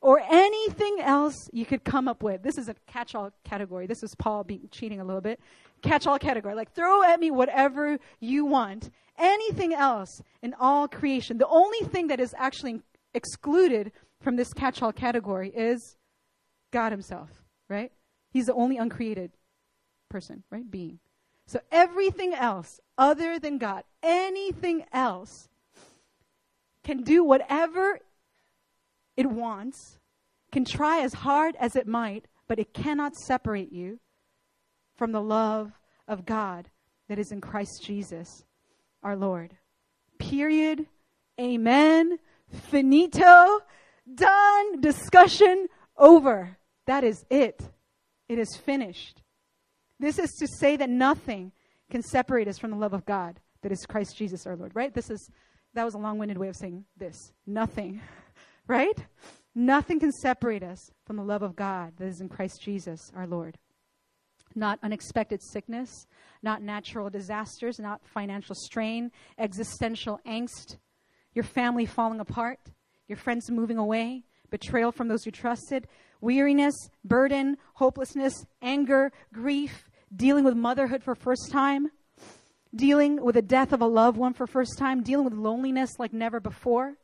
or 0.00 0.20
anything 0.20 0.98
else 1.00 1.34
you 1.52 1.66
could 1.66 1.82
come 1.82 2.06
up 2.06 2.22
with. 2.22 2.42
This 2.42 2.58
is 2.58 2.68
a 2.68 2.76
catch 2.86 3.14
all 3.14 3.32
category. 3.44 3.86
This 3.86 4.02
is 4.02 4.14
Paul 4.14 4.44
being 4.44 4.68
cheating 4.70 5.00
a 5.00 5.04
little 5.04 5.20
bit. 5.20 5.40
Catch 5.82 6.06
all 6.06 6.18
category. 6.18 6.54
Like 6.54 6.72
throw 6.72 7.02
at 7.02 7.18
me 7.18 7.30
whatever 7.30 7.98
you 8.20 8.44
want. 8.44 8.90
Anything 9.18 9.74
else 9.74 10.20
in 10.42 10.54
all 10.58 10.88
creation. 10.88 11.38
The 11.38 11.48
only 11.48 11.80
thing 11.88 12.08
that 12.08 12.20
is 12.20 12.34
actually 12.36 12.82
excluded 13.14 13.92
from 14.20 14.36
this 14.36 14.52
catch 14.52 14.82
all 14.82 14.92
category 14.92 15.50
is 15.50 15.96
God 16.70 16.92
Himself, 16.92 17.30
right? 17.68 17.92
He's 18.30 18.46
the 18.46 18.54
only 18.54 18.76
uncreated 18.76 19.32
person, 20.08 20.42
right? 20.50 20.68
Being. 20.70 20.98
So 21.46 21.60
everything 21.70 22.34
else 22.34 22.80
other 22.98 23.38
than 23.38 23.58
God, 23.58 23.84
anything 24.02 24.84
else, 24.92 25.48
can 26.82 27.02
do 27.02 27.24
whatever 27.24 27.98
it 29.16 29.26
wants, 29.26 29.98
can 30.52 30.64
try 30.64 31.00
as 31.00 31.12
hard 31.12 31.56
as 31.58 31.74
it 31.74 31.86
might, 31.86 32.26
but 32.46 32.58
it 32.58 32.72
cannot 32.72 33.16
separate 33.16 33.72
you 33.72 33.98
from 34.96 35.12
the 35.12 35.20
love 35.20 35.72
of 36.06 36.24
God 36.24 36.70
that 37.08 37.18
is 37.18 37.32
in 37.32 37.40
Christ 37.40 37.82
Jesus, 37.84 38.44
our 39.06 39.16
Lord. 39.16 39.56
Period. 40.18 40.86
Amen. 41.40 42.18
Finito. 42.70 43.60
Done. 44.12 44.80
Discussion 44.80 45.68
over. 45.96 46.58
That 46.86 47.04
is 47.04 47.24
it. 47.30 47.62
It 48.28 48.40
is 48.40 48.56
finished. 48.56 49.22
This 50.00 50.18
is 50.18 50.32
to 50.40 50.48
say 50.48 50.76
that 50.76 50.90
nothing 50.90 51.52
can 51.88 52.02
separate 52.02 52.48
us 52.48 52.58
from 52.58 52.72
the 52.72 52.76
love 52.76 52.92
of 52.92 53.06
God 53.06 53.38
that 53.62 53.70
is 53.70 53.86
Christ 53.86 54.16
Jesus 54.16 54.44
our 54.44 54.56
Lord, 54.56 54.72
right? 54.74 54.92
This 54.92 55.08
is 55.08 55.30
that 55.74 55.84
was 55.84 55.94
a 55.94 55.98
long-winded 55.98 56.38
way 56.38 56.48
of 56.48 56.56
saying 56.56 56.84
this. 56.96 57.32
Nothing, 57.46 58.00
right? 58.66 58.98
Nothing 59.54 60.00
can 60.00 60.10
separate 60.10 60.64
us 60.64 60.90
from 61.06 61.16
the 61.16 61.22
love 61.22 61.42
of 61.42 61.54
God 61.54 61.92
that 61.98 62.08
is 62.08 62.20
in 62.20 62.28
Christ 62.28 62.60
Jesus 62.60 63.12
our 63.14 63.26
Lord. 63.26 63.56
Not 64.56 64.78
unexpected 64.82 65.40
sickness, 65.42 66.06
not 66.42 66.62
natural 66.62 67.10
disasters, 67.10 67.78
not 67.78 68.00
financial 68.04 68.54
strain, 68.56 69.12
existential 69.38 70.18
angst, 70.26 70.78
your 71.34 71.44
family 71.44 71.86
falling 71.86 72.20
apart, 72.20 72.58
your 73.06 73.18
friends 73.18 73.50
moving 73.50 73.76
away, 73.76 74.24
betrayal 74.50 74.92
from 74.92 75.08
those 75.08 75.26
you 75.26 75.32
trusted, 75.32 75.86
weariness, 76.20 76.74
burden, 77.04 77.58
hopelessness, 77.74 78.46
anger, 78.62 79.12
grief, 79.32 79.90
dealing 80.14 80.44
with 80.44 80.56
motherhood 80.56 81.02
for 81.02 81.14
first 81.14 81.50
time, 81.52 81.88
dealing 82.74 83.22
with 83.22 83.34
the 83.34 83.42
death 83.42 83.72
of 83.72 83.82
a 83.82 83.86
loved 83.86 84.16
one 84.16 84.32
for 84.32 84.46
first 84.46 84.78
time, 84.78 85.02
dealing 85.02 85.24
with 85.24 85.34
loneliness 85.34 85.98
like 85.98 86.12
never 86.12 86.40
before, 86.40 86.94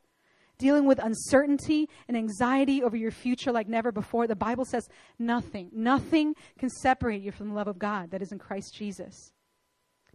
dealing 0.57 0.85
with 0.85 0.99
uncertainty 0.99 1.89
and 2.07 2.15
anxiety 2.15 2.83
over 2.83 2.95
your 2.95 3.11
future 3.11 3.51
like 3.51 3.67
never 3.67 3.91
before. 3.91 4.27
The 4.27 4.35
Bible 4.35 4.65
says 4.65 4.87
nothing, 5.19 5.69
nothing 5.73 6.35
can 6.57 6.69
separate 6.69 7.21
you 7.21 7.31
from 7.31 7.49
the 7.49 7.55
love 7.55 7.67
of 7.67 7.79
God 7.79 8.11
that 8.11 8.21
is 8.21 8.31
in 8.31 8.39
Christ 8.39 8.73
Jesus. 8.75 9.31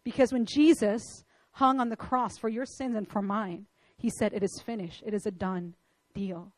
Because 0.05 0.33
when 0.33 0.47
Jesus 0.47 1.03
hung 1.53 1.81
on 1.81 1.89
the 1.89 1.97
cross 1.97 2.39
for 2.39 2.49
your 2.49 2.65
sins 2.65 2.97
and 2.97 3.09
for 3.09 3.21
mine, 3.21 3.67
he 3.97 4.11
said, 4.11 4.33
It 4.33 4.43
is 4.43 4.63
finished. 4.65 5.03
It 5.05 5.13
is 5.13 5.27
a 5.27 5.31
done 5.31 5.75
deal. 6.15 6.53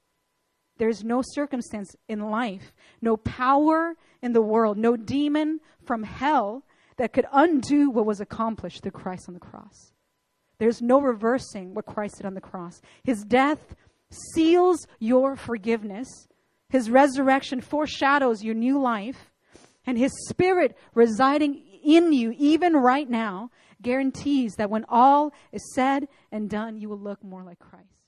There's 0.79 1.05
no 1.05 1.21
circumstance 1.23 1.95
in 2.09 2.31
life, 2.31 2.73
no 3.03 3.17
power 3.17 3.95
in 4.23 4.33
the 4.33 4.41
world, 4.41 4.79
no 4.79 4.97
demon 4.97 5.61
from 5.85 6.05
hell 6.05 6.65
that 6.97 7.13
could 7.13 7.27
undo 7.33 7.91
what 7.91 8.07
was 8.07 8.21
accomplished 8.21 8.83
through 8.83 8.93
Christ 8.93 9.25
on 9.29 9.35
the 9.35 9.41
cross. 9.41 9.93
There's 10.61 10.83
no 10.83 11.01
reversing 11.01 11.73
what 11.73 11.87
Christ 11.87 12.19
did 12.19 12.27
on 12.27 12.35
the 12.35 12.41
cross. 12.41 12.83
His 13.03 13.25
death 13.25 13.75
seals 14.35 14.87
your 14.99 15.35
forgiveness. 15.35 16.29
His 16.69 16.91
resurrection 16.91 17.63
foreshadows 17.63 18.45
your 18.45 18.55
new 18.55 18.79
life. 18.79 19.33
And 19.87 19.97
His 19.97 20.13
Spirit 20.29 20.77
residing 20.95 21.65
in 21.83 22.13
you, 22.13 22.35
even 22.37 22.75
right 22.75 23.09
now, 23.09 23.51
guarantees 23.81 24.57
that 24.57 24.69
when 24.69 24.85
all 24.87 25.33
is 25.51 25.73
said 25.75 26.07
and 26.31 26.51
done, 26.51 26.77
you 26.77 26.91
will 26.91 27.01
look 27.01 27.25
more 27.25 27.43
like 27.43 27.59
Christ. 27.59 28.00